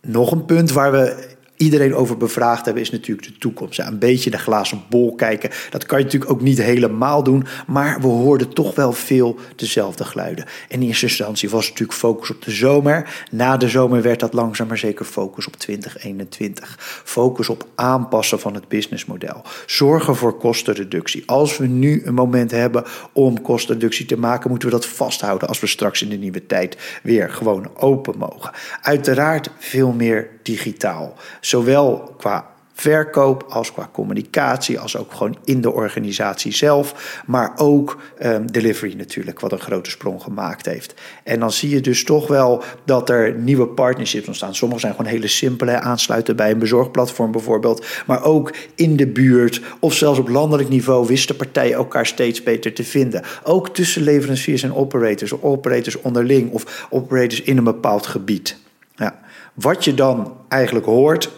Nog 0.00 0.32
een 0.32 0.44
punt 0.44 0.72
waar 0.72 0.92
we 0.92 1.35
iedereen 1.56 1.94
over 1.94 2.16
bevraagd 2.16 2.64
hebben, 2.64 2.82
is 2.82 2.90
natuurlijk 2.90 3.26
de 3.26 3.38
toekomst. 3.38 3.78
Een 3.78 3.98
beetje 3.98 4.30
de 4.30 4.38
glazen 4.38 4.82
bol 4.90 5.14
kijken. 5.14 5.50
Dat 5.70 5.86
kan 5.86 5.98
je 5.98 6.04
natuurlijk 6.04 6.32
ook 6.32 6.40
niet 6.40 6.62
helemaal 6.62 7.22
doen. 7.22 7.44
Maar 7.66 8.00
we 8.00 8.06
hoorden 8.06 8.48
toch 8.48 8.74
wel 8.74 8.92
veel 8.92 9.38
dezelfde 9.56 10.04
geluiden. 10.04 10.44
In 10.68 10.82
eerste 10.82 11.06
instantie 11.06 11.50
was 11.50 11.60
het 11.60 11.70
natuurlijk 11.70 11.98
focus 11.98 12.30
op 12.30 12.42
de 12.42 12.50
zomer. 12.50 13.24
Na 13.30 13.56
de 13.56 13.68
zomer 13.68 14.02
werd 14.02 14.20
dat 14.20 14.32
langzaam 14.32 14.66
maar 14.66 14.78
zeker 14.78 15.04
focus 15.04 15.46
op 15.46 15.56
2021. 15.56 16.76
Focus 17.04 17.48
op 17.48 17.66
aanpassen 17.74 18.40
van 18.40 18.54
het 18.54 18.68
businessmodel. 18.68 19.42
Zorgen 19.66 20.16
voor 20.16 20.38
kostenreductie. 20.38 21.22
Als 21.26 21.56
we 21.56 21.66
nu 21.66 22.02
een 22.04 22.14
moment 22.14 22.50
hebben 22.50 22.84
om 23.12 23.42
kostenreductie 23.42 24.06
te 24.06 24.18
maken, 24.18 24.50
moeten 24.50 24.68
we 24.68 24.74
dat 24.74 24.86
vasthouden 24.86 25.48
als 25.48 25.60
we 25.60 25.66
straks 25.66 26.02
in 26.02 26.08
de 26.08 26.16
nieuwe 26.16 26.46
tijd 26.46 26.76
weer 27.02 27.30
gewoon 27.30 27.70
open 27.76 28.18
mogen. 28.18 28.52
Uiteraard 28.82 29.50
veel 29.58 29.92
meer 29.92 30.35
digitaal. 30.46 31.14
Zowel 31.40 32.14
qua 32.18 32.54
verkoop 32.76 33.46
als 33.48 33.72
qua 33.72 33.88
communicatie, 33.92 34.78
als 34.78 34.96
ook 34.96 35.12
gewoon 35.12 35.36
in 35.44 35.60
de 35.60 35.72
organisatie 35.72 36.54
zelf, 36.54 37.20
maar 37.26 37.52
ook 37.56 38.00
um, 38.22 38.52
delivery 38.52 38.94
natuurlijk, 38.96 39.40
wat 39.40 39.52
een 39.52 39.58
grote 39.58 39.90
sprong 39.90 40.22
gemaakt 40.22 40.66
heeft. 40.66 40.94
En 41.24 41.40
dan 41.40 41.52
zie 41.52 41.70
je 41.70 41.80
dus 41.80 42.04
toch 42.04 42.26
wel 42.26 42.62
dat 42.84 43.10
er 43.10 43.34
nieuwe 43.34 43.66
partnerships 43.66 44.26
ontstaan. 44.26 44.54
Sommige 44.54 44.80
zijn 44.80 44.94
gewoon 44.94 45.10
hele 45.10 45.26
simpele, 45.26 45.80
aansluiten 45.80 46.36
bij 46.36 46.50
een 46.50 46.58
bezorgplatform 46.58 47.32
bijvoorbeeld, 47.32 47.86
maar 48.06 48.24
ook 48.24 48.54
in 48.74 48.96
de 48.96 49.06
buurt 49.06 49.60
of 49.80 49.94
zelfs 49.94 50.18
op 50.18 50.28
landelijk 50.28 50.68
niveau 50.68 51.06
wisten 51.06 51.36
partijen 51.36 51.76
elkaar 51.76 52.06
steeds 52.06 52.42
beter 52.42 52.72
te 52.72 52.84
vinden. 52.84 53.22
Ook 53.42 53.74
tussen 53.74 54.02
leveranciers 54.02 54.62
en 54.62 54.74
operators, 54.74 55.42
operators 55.42 56.00
onderling 56.00 56.52
of 56.52 56.86
operators 56.90 57.42
in 57.42 57.56
een 57.56 57.64
bepaald 57.64 58.06
gebied. 58.06 58.58
Ja. 58.96 59.24
Wat 59.56 59.84
je 59.84 59.94
dan 59.94 60.36
eigenlijk 60.48 60.86
hoort 60.86 61.30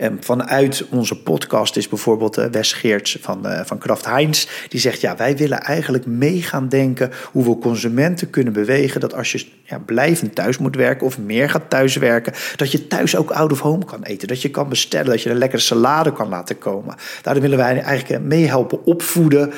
En 0.00 0.16
vanuit 0.20 0.84
onze 0.90 1.22
podcast 1.22 1.76
is 1.76 1.88
bijvoorbeeld 1.88 2.38
uh, 2.38 2.44
Wes 2.44 2.72
Geerts 2.72 3.18
van, 3.20 3.46
uh, 3.46 3.60
van 3.64 3.78
Kraft 3.78 4.04
Heinz. 4.04 4.46
Die 4.68 4.80
zegt, 4.80 5.00
ja, 5.00 5.16
wij 5.16 5.36
willen 5.36 5.60
eigenlijk 5.60 6.06
mee 6.06 6.42
gaan 6.42 6.68
denken 6.68 7.10
hoe 7.32 7.44
we 7.44 7.58
consumenten 7.58 8.30
kunnen 8.30 8.52
bewegen. 8.52 9.00
Dat 9.00 9.14
als 9.14 9.32
je 9.32 9.46
ja, 9.64 9.78
blijvend 9.78 10.34
thuis 10.34 10.58
moet 10.58 10.76
werken 10.76 11.06
of 11.06 11.18
meer 11.18 11.50
gaat 11.50 11.70
thuiswerken, 11.70 12.32
dat 12.56 12.72
je 12.72 12.86
thuis 12.86 13.16
ook 13.16 13.30
out 13.30 13.52
of 13.52 13.60
home 13.60 13.84
kan 13.84 14.02
eten. 14.02 14.28
Dat 14.28 14.42
je 14.42 14.50
kan 14.50 14.68
bestellen, 14.68 15.10
dat 15.10 15.22
je 15.22 15.30
een 15.30 15.38
lekkere 15.38 15.62
salade 15.62 16.12
kan 16.12 16.28
laten 16.28 16.58
komen. 16.58 16.94
Daar 17.22 17.40
willen 17.40 17.58
wij 17.58 17.80
eigenlijk 17.80 18.24
mee 18.24 18.46
helpen 18.46 18.84
opvoeden, 18.84 19.52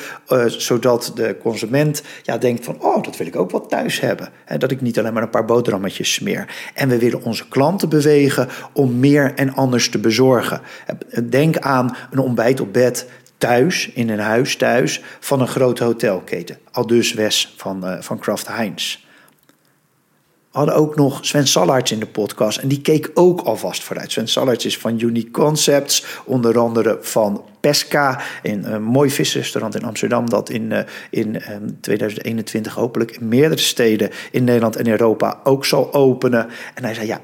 zodat 0.47 1.13
de 1.15 1.37
consument 1.43 2.03
ja, 2.23 2.39
denkt 2.39 2.65
van, 2.65 2.77
oh, 2.81 3.03
dat 3.03 3.17
wil 3.17 3.27
ik 3.27 3.37
ook 3.37 3.51
wat 3.51 3.69
thuis 3.69 4.01
hebben. 4.01 4.29
En 4.45 4.59
dat 4.59 4.71
ik 4.71 4.81
niet 4.81 4.99
alleen 4.99 5.13
maar 5.13 5.23
een 5.23 5.31
paar 5.31 5.45
boterhammetjes 5.45 6.13
smeer. 6.13 6.47
En 6.75 6.89
we 6.89 6.99
willen 6.99 7.23
onze 7.23 7.49
klanten 7.49 7.89
bewegen 7.89 8.49
om 8.73 8.99
meer 8.99 9.33
en 9.35 9.55
anders 9.55 9.89
te 9.89 9.99
bezorgen. 9.99 10.31
Denk 11.29 11.59
aan 11.59 11.97
een 12.11 12.19
ontbijt 12.19 12.61
op 12.61 12.73
bed 12.73 13.07
thuis, 13.39 13.91
in 13.95 14.09
een 14.09 14.19
huis 14.19 14.57
thuis, 14.57 15.03
van 15.21 15.41
een 15.41 15.49
grote 15.49 15.85
hotelketen. 15.85 16.59
Al 16.73 16.87
dus 16.87 17.13
Wes 17.13 17.55
van, 17.57 17.85
uh, 17.85 18.01
van 18.01 18.19
Kraft 18.19 18.49
Heinz. 18.49 18.99
We 20.53 20.59
hadden 20.59 20.77
ook 20.77 20.97
nog 20.97 21.19
Sven 21.21 21.47
Sallarts 21.47 21.93
in 21.93 22.01
de 22.01 22.07
podcast. 22.07 22.59
En 22.59 22.69
die 22.69 22.81
keek 22.81 23.11
ook 23.15 23.41
alvast 23.41 23.83
vooruit. 23.83 24.13
Sven 24.13 24.29
Sallarts 24.29 24.67
is 24.67 24.79
van 24.79 25.01
Unique 25.01 25.31
Concepts. 25.31 26.05
Onder 26.25 26.59
andere 26.59 26.99
van 27.01 27.45
Pesca. 27.61 28.21
Een, 28.43 28.83
mooi 28.83 29.11
visrestaurant 29.11 29.75
in 29.75 29.85
Amsterdam. 29.85 30.29
Dat 30.29 30.51
in, 30.51 30.73
eh, 30.73 30.85
in 31.11 31.43
2021 31.81 32.73
ehm, 32.73 32.81
hopelijk 32.81 33.11
in 33.11 33.29
meerdere 33.29 33.61
steden 33.61 34.11
in 34.31 34.45
Nederland 34.45 34.77
en 34.77 34.89
Europa 34.89 35.41
ook 35.45 35.65
zal 35.65 35.95
openen. 35.95 36.49
En 36.75 36.85
hij 36.85 36.95
zei 36.95 37.07
ja, 37.07 37.21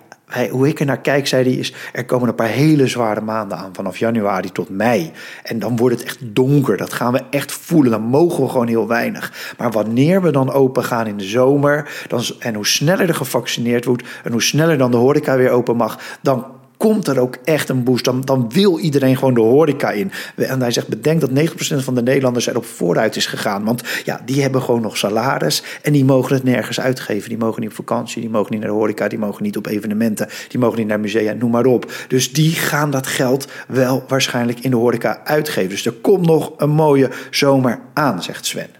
hoe 0.50 0.68
ik 0.68 0.80
er 0.80 0.86
naar 0.86 1.00
kijk, 1.00 1.26
zei 1.26 1.44
hij, 1.44 1.52
is 1.52 1.74
er 1.92 2.04
komen 2.04 2.28
een 2.28 2.34
paar 2.34 2.46
hele 2.46 2.86
zware 2.86 3.20
maanden 3.20 3.58
aan, 3.58 3.74
vanaf 3.74 3.96
januari 3.96 4.52
tot 4.52 4.68
mei. 4.68 5.12
En 5.42 5.58
dan 5.58 5.76
wordt 5.76 5.96
het 5.96 6.04
echt 6.04 6.18
donker, 6.20 6.76
dat 6.76 6.92
gaan 6.92 7.12
we 7.12 7.22
echt 7.30 7.52
voelen, 7.52 7.90
dan 7.90 8.02
mogen 8.02 8.42
we 8.42 8.48
gewoon 8.50 8.66
heel 8.66 8.88
weinig. 8.88 9.54
Maar 9.58 9.70
wanneer 9.70 10.22
we 10.22 10.30
dan 10.30 10.52
open 10.52 10.84
gaan 10.84 11.06
in 11.06 11.16
de 11.16 11.24
zomer, 11.24 12.04
dan, 12.08 12.22
en 12.38 12.54
hoe 12.54 12.66
sneller 12.66 13.08
er 13.08 13.14
gevaccineerd 13.14 13.84
wordt, 13.84 14.02
en 14.24 14.32
hoe 14.32 14.42
sneller 14.42 14.78
dan 14.78 14.90
de 14.90 14.96
horeca 14.96 15.36
weer 15.36 15.50
open 15.50 15.76
mag, 15.76 16.18
dan 16.22 16.46
komt 16.78 17.06
er 17.06 17.18
ook 17.18 17.36
echt 17.44 17.68
een 17.68 17.84
boost. 17.84 18.04
Dan, 18.04 18.20
dan 18.20 18.50
wil 18.50 18.78
iedereen 18.78 19.16
gewoon 19.16 19.34
de 19.34 19.40
horeca 19.40 19.90
in. 19.90 20.12
En 20.36 20.60
hij 20.60 20.70
zegt, 20.70 20.88
bedenk 20.88 21.20
dat 21.20 21.30
90% 21.30 21.34
van 21.76 21.94
de 21.94 22.02
Nederlanders 22.02 22.46
erop 22.46 22.64
vooruit 22.64 23.16
is 23.16 23.26
gegaan. 23.26 23.64
Want 23.64 23.82
ja, 24.04 24.20
die 24.24 24.42
hebben 24.42 24.62
gewoon 24.62 24.80
nog 24.80 24.96
salaris 24.96 25.62
en 25.82 25.92
die 25.92 26.04
mogen 26.04 26.34
het 26.34 26.44
nergens 26.44 26.80
uitgeven. 26.80 27.28
Die 27.28 27.38
mogen 27.38 27.60
niet 27.60 27.70
op 27.70 27.76
vakantie, 27.76 28.20
die 28.20 28.30
mogen 28.30 28.52
niet 28.52 28.60
naar 28.60 28.70
de 28.70 28.76
horeca, 28.76 29.08
die 29.08 29.18
mogen 29.18 29.42
niet 29.42 29.56
op 29.56 29.66
evenementen, 29.66 30.28
die 30.48 30.60
mogen 30.60 30.78
niet 30.78 30.86
naar 30.86 31.00
musea, 31.00 31.32
noem 31.32 31.50
maar 31.50 31.66
op. 31.66 31.92
Dus 32.08 32.32
die 32.32 32.52
gaan 32.52 32.90
dat 32.90 33.06
geld 33.06 33.48
wel 33.68 34.04
waarschijnlijk 34.08 34.60
in 34.60 34.70
de 34.70 34.76
horeca 34.76 35.20
uitgeven. 35.24 35.70
Dus 35.70 35.86
er 35.86 35.92
komt 35.92 36.26
nog 36.26 36.52
een 36.56 36.70
mooie 36.70 37.10
zomer 37.30 37.80
aan, 37.94 38.22
zegt 38.22 38.46
Sven. 38.46 38.70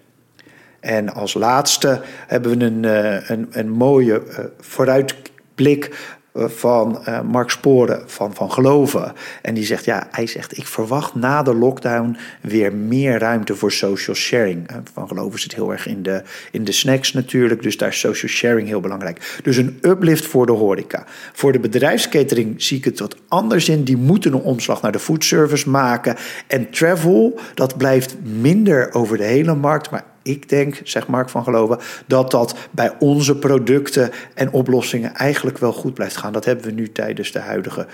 En 0.80 1.14
als 1.14 1.34
laatste 1.34 2.00
hebben 2.26 2.58
we 2.58 2.64
een, 2.64 2.84
eh, 2.84 3.28
een, 3.30 3.46
een 3.50 3.70
mooie 3.70 4.22
uh, 4.28 4.38
vooruitblik 4.61 5.84
eh, 5.84 5.94
van 6.46 7.03
uh, 7.09 7.20
Mark 7.20 7.51
Sporen 7.51 8.03
van, 8.07 8.35
van 8.35 8.53
Geloven. 8.53 9.12
En 9.42 9.55
die 9.55 9.64
zegt, 9.64 9.85
ja, 9.85 10.09
hij 10.11 10.27
zegt, 10.27 10.59
ik 10.59 10.66
verwacht 10.66 11.14
na 11.14 11.42
de 11.42 11.55
lockdown 11.55 12.16
weer 12.40 12.72
meer 12.72 13.18
ruimte 13.18 13.57
voor 13.57 13.72
social 13.72 14.16
sharing. 14.16 14.70
Uh, 14.70 14.77
van 14.92 15.09
Geloven 15.09 15.40
zit 15.40 15.55
heel 15.55 15.72
erg 15.72 15.87
in 15.87 16.03
de, 16.03 16.22
in 16.51 16.64
de 16.64 16.72
snacks 16.72 17.12
natuurlijk, 17.12 17.62
dus 17.62 17.77
daar 17.77 17.88
is 17.88 17.98
social 17.98 18.31
sharing 18.31 18.68
heel 18.68 18.81
belangrijk. 18.81 19.38
Dus 19.42 19.57
een 19.57 19.79
uplift 19.83 20.27
voor 20.27 20.46
de 20.46 20.53
horeca. 20.53 21.05
Voor 21.33 21.53
de 21.53 21.61
bedrijfskatering 21.61 22.62
zie 22.62 22.79
ik 22.79 22.85
het 22.85 22.98
wat 22.98 23.16
anders 23.29 23.68
in. 23.68 23.85
Die 23.85 23.96
moeten 23.96 24.33
een 24.33 24.40
omslag 24.40 24.83
naar 24.83 24.92
de 24.92 24.98
foodservice 24.98 25.70
maken. 25.70 26.16
En 26.46 26.70
travel, 26.70 27.38
dat 27.55 27.77
blijft 27.77 28.16
minder 28.22 28.94
over 28.94 29.16
de 29.16 29.24
hele 29.24 29.55
markt, 29.55 29.90
maar 29.90 30.05
ik 30.29 30.49
denk, 30.49 30.81
zegt 30.85 31.07
Mark 31.07 31.29
van 31.29 31.45
Geloven, 31.45 31.79
dat 32.07 32.31
dat 32.31 32.55
bij 32.71 32.93
onze 32.99 33.37
producten 33.37 34.11
en 34.35 34.53
oplossingen 34.53 35.14
eigenlijk 35.14 35.59
wel 35.59 35.73
goed 35.73 35.95
blijft 35.95 36.17
gaan. 36.17 36.33
Dat 36.33 36.45
hebben 36.45 36.64
we 36.64 36.73
nu 36.73 36.93
tijdens 36.93 37.33
de 37.33 37.38
huidige, 37.38 37.87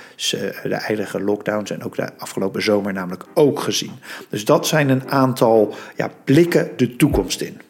de 0.62 0.75
eigen 0.75 1.23
lockdowns 1.23 1.70
en 1.70 1.83
ook 1.83 1.97
de 1.97 2.09
afgelopen 2.18 2.62
zomer 2.62 2.92
namelijk 2.92 3.25
ook 3.35 3.61
gezien. 3.61 3.92
Dus 4.29 4.44
dat 4.44 4.66
zijn 4.66 4.88
een 4.88 5.11
aantal 5.11 5.75
ja, 5.97 6.11
blikken 6.25 6.70
de 6.77 6.97
toekomst 6.97 7.40
in. 7.40 7.61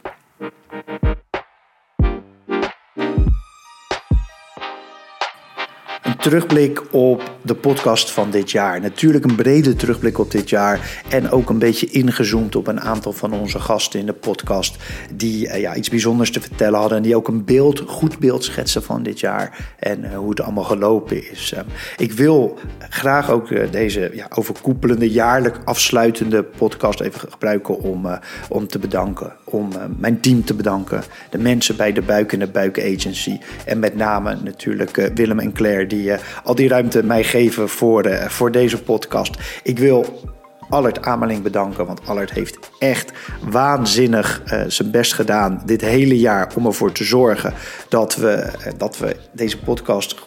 Terugblik 6.25 6.83
op 6.91 7.37
de 7.43 7.55
podcast 7.55 8.11
van 8.11 8.31
dit 8.31 8.51
jaar. 8.51 8.81
Natuurlijk 8.81 9.25
een 9.25 9.35
brede 9.35 9.75
terugblik 9.75 10.19
op 10.19 10.31
dit 10.31 10.51
jaar. 10.51 11.03
En 11.09 11.31
ook 11.31 11.51
een 11.51 11.59
beetje 11.59 11.87
ingezoomd 11.87 12.57
op 12.57 12.67
een 12.67 12.81
aantal 12.81 13.13
van 13.13 13.33
onze 13.33 13.59
gasten 13.59 14.01
in 14.01 14.07
de 14.07 14.13
podcast. 14.13 14.77
Die 15.15 15.47
uh, 15.47 15.61
ja, 15.61 15.75
iets 15.75 15.91
bijzonders 15.91 16.31
te 16.31 16.41
vertellen 16.41 16.79
hadden. 16.79 16.97
En 16.97 17.03
die 17.03 17.17
ook 17.17 17.29
een 17.29 17.45
beeld, 17.45 17.83
goed 17.87 18.19
beeld 18.19 18.45
schetsen 18.45 18.83
van 18.83 19.03
dit 19.03 19.21
jaar. 19.21 19.75
En 19.79 20.05
uh, 20.05 20.17
hoe 20.17 20.31
het 20.31 20.41
allemaal 20.41 20.65
gelopen 20.65 21.31
is. 21.31 21.53
Uh, 21.55 21.61
ik 21.97 22.13
wil 22.13 22.59
graag 22.79 23.31
ook 23.31 23.73
deze 23.73 24.11
ja, 24.15 24.27
overkoepelende, 24.35 25.11
jaarlijk 25.11 25.61
afsluitende 25.65 26.43
podcast 26.43 27.01
even 27.01 27.21
gebruiken 27.21 27.79
om, 27.79 28.19
om 28.49 28.67
te 28.67 28.79
bedanken. 28.79 29.33
Om 29.55 29.69
mijn 29.99 30.21
team 30.21 30.45
te 30.45 30.55
bedanken. 30.55 31.03
De 31.31 31.39
mensen 31.39 31.77
bij 31.77 31.93
de 31.93 32.03
Buik 32.03 32.33
en 32.33 32.39
de 32.39 32.47
Buik 32.47 32.79
Agency. 32.79 33.39
En 33.65 33.79
met 33.79 33.97
name 33.97 34.37
natuurlijk 34.45 35.11
Willem 35.15 35.39
en 35.39 35.53
Claire 35.53 35.87
die 35.87 36.13
al 36.45 36.55
die 36.55 36.69
ruimte 36.69 37.03
mij 37.03 37.25
geven 37.25 37.69
voor, 37.69 38.17
voor 38.29 38.51
deze 38.51 38.83
podcast. 38.83 39.37
Ik 39.63 39.79
wil 39.79 40.23
Allert 40.69 41.03
Ameling 41.03 41.43
bedanken, 41.43 41.87
want 41.87 42.07
Allert 42.07 42.31
heeft 42.31 42.59
echt 42.79 43.13
waanzinnig 43.51 44.43
zijn 44.67 44.91
best 44.91 45.13
gedaan 45.13 45.63
dit 45.65 45.81
hele 45.81 46.19
jaar 46.19 46.53
om 46.57 46.67
ervoor 46.67 46.93
te 46.93 47.05
zorgen 47.05 47.55
dat 47.89 48.17
we, 48.17 48.51
dat 48.77 48.99
we 48.99 49.17
deze 49.33 49.59
podcast 49.59 50.27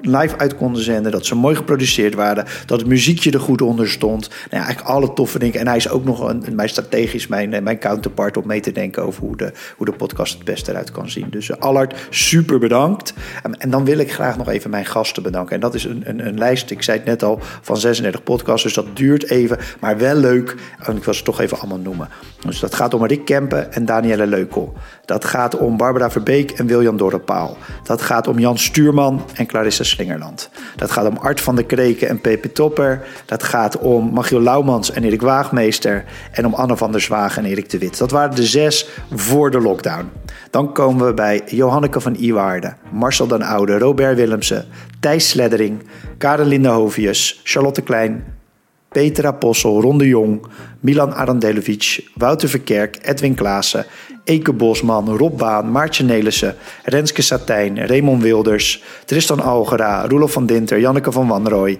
live 0.00 0.38
uit 0.38 0.56
konden 0.56 0.82
zenden. 0.82 1.12
Dat 1.12 1.26
ze 1.26 1.34
mooi 1.34 1.56
geproduceerd 1.56 2.14
waren. 2.14 2.44
Dat 2.66 2.78
het 2.78 2.88
muziekje 2.88 3.30
er 3.30 3.40
goed 3.40 3.62
onder 3.62 3.88
stond. 3.88 4.28
Nou 4.28 4.40
ja, 4.50 4.56
eigenlijk 4.56 4.88
alle 4.88 5.12
toffe 5.12 5.38
dingen. 5.38 5.60
En 5.60 5.66
hij 5.66 5.76
is 5.76 5.88
ook 5.88 6.04
nog 6.04 6.28
een, 6.28 6.44
mijn 6.52 6.68
strategisch 6.68 7.26
mijn, 7.26 7.54
eh, 7.54 7.62
mijn 7.62 7.78
counterpart 7.78 8.36
om 8.36 8.46
mee 8.46 8.60
te 8.60 8.72
denken 8.72 9.02
over 9.02 9.22
hoe 9.22 9.36
de, 9.36 9.52
hoe 9.76 9.86
de 9.86 9.92
podcast 9.92 10.34
het 10.34 10.44
beste 10.44 10.70
eruit 10.70 10.90
kan 10.90 11.10
zien. 11.10 11.26
Dus 11.30 11.48
uh, 11.48 11.56
Allard, 11.56 11.94
super 12.10 12.58
bedankt. 12.58 13.12
En, 13.58 13.70
dan 13.70 13.84
wil 13.84 13.98
ik 13.98 14.12
graag 14.12 14.36
nog 14.36 14.48
even 14.48 14.70
mijn 14.70 14.86
gasten 14.86 15.22
bedanken. 15.22 15.54
En 15.54 15.60
dat 15.60 15.74
is 15.74 15.84
een, 15.84 16.02
een, 16.04 16.26
een, 16.26 16.38
lijst, 16.38 16.70
ik 16.70 16.82
zei 16.82 16.98
het 16.98 17.06
net 17.06 17.22
al, 17.22 17.40
van 17.62 17.76
36 17.76 18.22
podcasts. 18.22 18.62
Dus 18.62 18.74
dat 18.74 18.96
duurt 18.96 19.30
even, 19.30 19.58
maar 19.80 19.98
wel 19.98 20.14
leuk. 20.14 20.54
En 20.78 20.96
ik 20.96 21.04
wil 21.04 21.14
ze 21.14 21.22
toch 21.22 21.40
even 21.40 21.58
allemaal 21.58 21.78
noemen. 21.78 22.08
Dus 22.46 22.60
dat 22.60 22.74
gaat 22.74 22.94
om 22.94 23.06
Rick 23.06 23.24
Kempen 23.24 23.72
en 23.72 23.84
Danielle 23.84 24.26
Leukel. 24.26 24.74
Dat 25.04 25.24
gaat 25.24 25.56
om 25.56 25.76
Barbara 25.76 26.10
Verbeek 26.10 26.50
en 26.50 26.66
Wiljan 26.66 26.96
Dorrepaal. 26.96 27.56
Dat 27.82 28.02
gaat 28.02 28.26
om 28.26 28.38
Jan 28.38 28.58
Stuurman 28.58 29.24
en 29.34 29.46
Clarissa 29.46 29.84
Dat 30.76 30.90
gaat 30.90 31.06
om 31.06 31.16
Art 31.16 31.40
van 31.40 31.56
der 31.56 31.64
Kreken 31.64 32.08
en 32.08 32.20
Pepe 32.20 32.52
Topper. 32.52 33.06
Dat 33.26 33.42
gaat 33.42 33.78
om 33.78 34.12
Magiel 34.12 34.40
Laumans 34.40 34.92
en 34.92 35.04
Erik 35.04 35.22
Waagmeester. 35.22 36.04
En 36.32 36.46
om 36.46 36.54
Anne 36.54 36.76
van 36.76 36.92
der 36.92 37.00
Zwaag 37.00 37.36
en 37.36 37.44
Erik 37.44 37.70
de 37.70 37.78
Wit. 37.78 37.98
Dat 37.98 38.10
waren 38.10 38.36
de 38.36 38.46
zes 38.46 38.88
voor 39.14 39.50
de 39.50 39.60
lockdown. 39.60 40.10
Dan 40.50 40.72
komen 40.72 41.06
we 41.06 41.14
bij 41.14 41.42
Johanneke 41.46 42.00
van 42.00 42.14
Iwaarden, 42.14 42.76
Marcel 42.90 43.26
den 43.26 43.42
Oude, 43.42 43.78
Robert 43.78 44.16
Willemsen, 44.16 44.66
Thijs 45.00 45.28
Sleddering, 45.28 45.82
Karelinde 46.18 46.68
Hovius, 46.68 47.40
Charlotte 47.44 47.82
Klein, 47.82 48.24
Peter 48.92 49.26
Apostel, 49.26 49.80
Ron 49.80 49.98
de 49.98 50.08
Jong, 50.08 50.46
Milan 50.80 51.12
Arandelovic, 51.12 52.10
Wouter 52.14 52.48
Verkerk, 52.48 52.96
Edwin 53.02 53.34
Klaassen, 53.34 53.84
Eke 54.24 54.52
Bosman, 54.52 55.16
Rob 55.16 55.38
Baan, 55.38 55.70
Maartje 55.70 56.04
Nelissen, 56.04 56.54
Renske 56.84 57.22
Satijn, 57.22 57.86
Raymond 57.86 58.22
Wilders, 58.22 58.82
Tristan 59.04 59.40
Algera, 59.40 60.06
Roelof 60.08 60.32
van 60.32 60.46
Dinter, 60.46 60.80
Janneke 60.80 61.12
van 61.12 61.28
Wanrooy, 61.28 61.78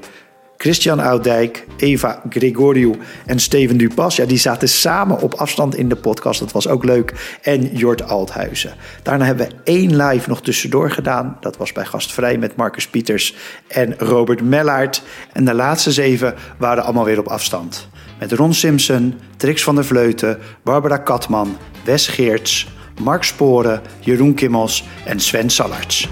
Christian 0.61 1.01
Oudijk, 1.01 1.67
Eva 1.77 2.23
Gregoriou 2.31 2.97
en 3.27 3.39
Steven 3.39 3.77
Dupas. 3.77 4.17
Ja, 4.17 4.25
die 4.25 4.39
zaten 4.39 4.69
samen 4.69 5.21
op 5.21 5.35
afstand 5.35 5.77
in 5.77 5.89
de 5.89 5.97
podcast. 5.97 6.41
Dat 6.41 6.53
was 6.53 6.69
ook 6.69 6.85
leuk. 6.85 7.39
En 7.43 7.77
Jort 7.77 8.09
Althuizen. 8.09 8.75
Daarna 9.03 9.25
hebben 9.25 9.49
we 9.49 9.55
één 9.65 9.97
live 9.97 10.29
nog 10.29 10.43
tussendoor 10.43 10.91
gedaan. 10.91 11.37
Dat 11.41 11.57
was 11.57 11.73
bij 11.73 11.85
Gastvrij 11.85 12.39
met 12.39 12.57
Marcus 12.57 12.89
Pieters 12.89 13.35
en 13.69 13.95
Robert 13.99 14.43
Mellaert. 14.43 15.03
En 15.33 15.45
de 15.45 15.55
laatste 15.55 15.93
zeven 15.93 16.35
waren 16.59 16.85
allemaal 16.85 17.05
weer 17.05 17.19
op 17.19 17.29
afstand. 17.29 17.89
Met 18.19 18.33
Ron 18.33 18.55
Simpson, 18.55 19.21
Trix 19.37 19.63
van 19.63 19.75
der 19.75 19.85
Vleuten, 19.85 20.39
Barbara 20.63 20.97
Katman, 20.97 21.57
Wes 21.85 22.07
Geerts, 22.07 22.69
Mark 23.01 23.23
Sporen, 23.23 23.81
Jeroen 24.01 24.35
Kimmels 24.35 24.85
en 25.05 25.21
Sven 25.21 25.51
Sallarts. 25.51 26.09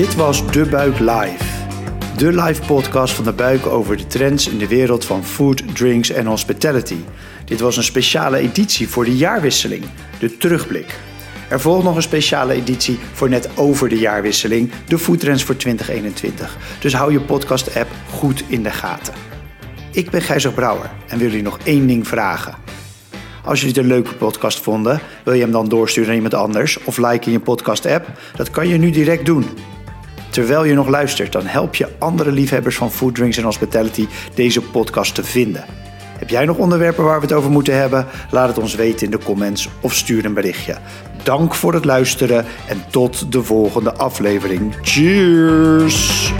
Dit 0.00 0.14
was 0.14 0.52
De 0.52 0.66
Buik 0.66 0.98
Live. 0.98 1.44
De 2.16 2.32
live 2.32 2.62
podcast 2.66 3.14
van 3.14 3.24
De 3.24 3.32
Buik 3.32 3.66
over 3.66 3.96
de 3.96 4.06
trends 4.06 4.48
in 4.48 4.58
de 4.58 4.68
wereld 4.68 5.04
van 5.04 5.24
food, 5.24 5.74
drinks 5.74 6.10
en 6.10 6.26
hospitality. 6.26 6.96
Dit 7.44 7.60
was 7.60 7.76
een 7.76 7.82
speciale 7.82 8.38
editie 8.38 8.88
voor 8.88 9.04
de 9.04 9.16
jaarwisseling, 9.16 9.84
de 10.18 10.36
terugblik. 10.36 10.98
Er 11.48 11.60
volgt 11.60 11.84
nog 11.84 11.96
een 11.96 12.02
speciale 12.02 12.52
editie 12.52 12.98
voor 13.12 13.28
net 13.28 13.48
over 13.56 13.88
de 13.88 13.98
jaarwisseling, 13.98 14.70
de 14.88 14.98
Foodtrends 14.98 15.44
voor 15.44 15.56
2021. 15.56 16.56
Dus 16.80 16.94
hou 16.94 17.12
je 17.12 17.20
podcast-app 17.20 17.88
goed 18.10 18.44
in 18.46 18.62
de 18.62 18.70
gaten. 18.70 19.14
Ik 19.92 20.10
ben 20.10 20.22
Gijzer 20.22 20.52
Brouwer 20.52 20.90
en 21.08 21.18
wil 21.18 21.28
jullie 21.28 21.42
nog 21.42 21.58
één 21.64 21.86
ding 21.86 22.08
vragen. 22.08 22.54
Als 23.44 23.60
jullie 23.60 23.74
het 23.74 23.84
een 23.84 23.90
leuke 23.90 24.14
podcast 24.14 24.60
vonden, 24.60 25.00
wil 25.24 25.34
je 25.34 25.42
hem 25.42 25.52
dan 25.52 25.68
doorsturen 25.68 26.06
naar 26.06 26.16
iemand 26.16 26.34
anders 26.34 26.78
of 26.84 26.96
like 26.96 27.26
in 27.26 27.32
je 27.32 27.40
podcast-app? 27.40 28.06
Dat 28.36 28.50
kan 28.50 28.68
je 28.68 28.76
nu 28.76 28.90
direct 28.90 29.26
doen. 29.26 29.44
Terwijl 30.30 30.64
je 30.64 30.74
nog 30.74 30.88
luistert, 30.88 31.32
dan 31.32 31.46
help 31.46 31.74
je 31.74 31.88
andere 31.98 32.32
liefhebbers 32.32 32.76
van 32.76 32.90
food, 32.90 33.14
drinks 33.14 33.36
en 33.36 33.44
hospitality 33.44 34.06
deze 34.34 34.62
podcast 34.62 35.14
te 35.14 35.24
vinden. 35.24 35.64
Heb 36.18 36.28
jij 36.28 36.44
nog 36.44 36.56
onderwerpen 36.56 37.04
waar 37.04 37.20
we 37.20 37.26
het 37.26 37.34
over 37.34 37.50
moeten 37.50 37.76
hebben? 37.76 38.06
Laat 38.30 38.48
het 38.48 38.58
ons 38.58 38.74
weten 38.74 39.04
in 39.04 39.10
de 39.10 39.24
comments 39.24 39.68
of 39.80 39.94
stuur 39.94 40.24
een 40.24 40.34
berichtje. 40.34 40.76
Dank 41.22 41.54
voor 41.54 41.74
het 41.74 41.84
luisteren 41.84 42.44
en 42.68 42.84
tot 42.90 43.32
de 43.32 43.42
volgende 43.42 43.92
aflevering. 43.92 44.74
Cheers! 44.82 46.32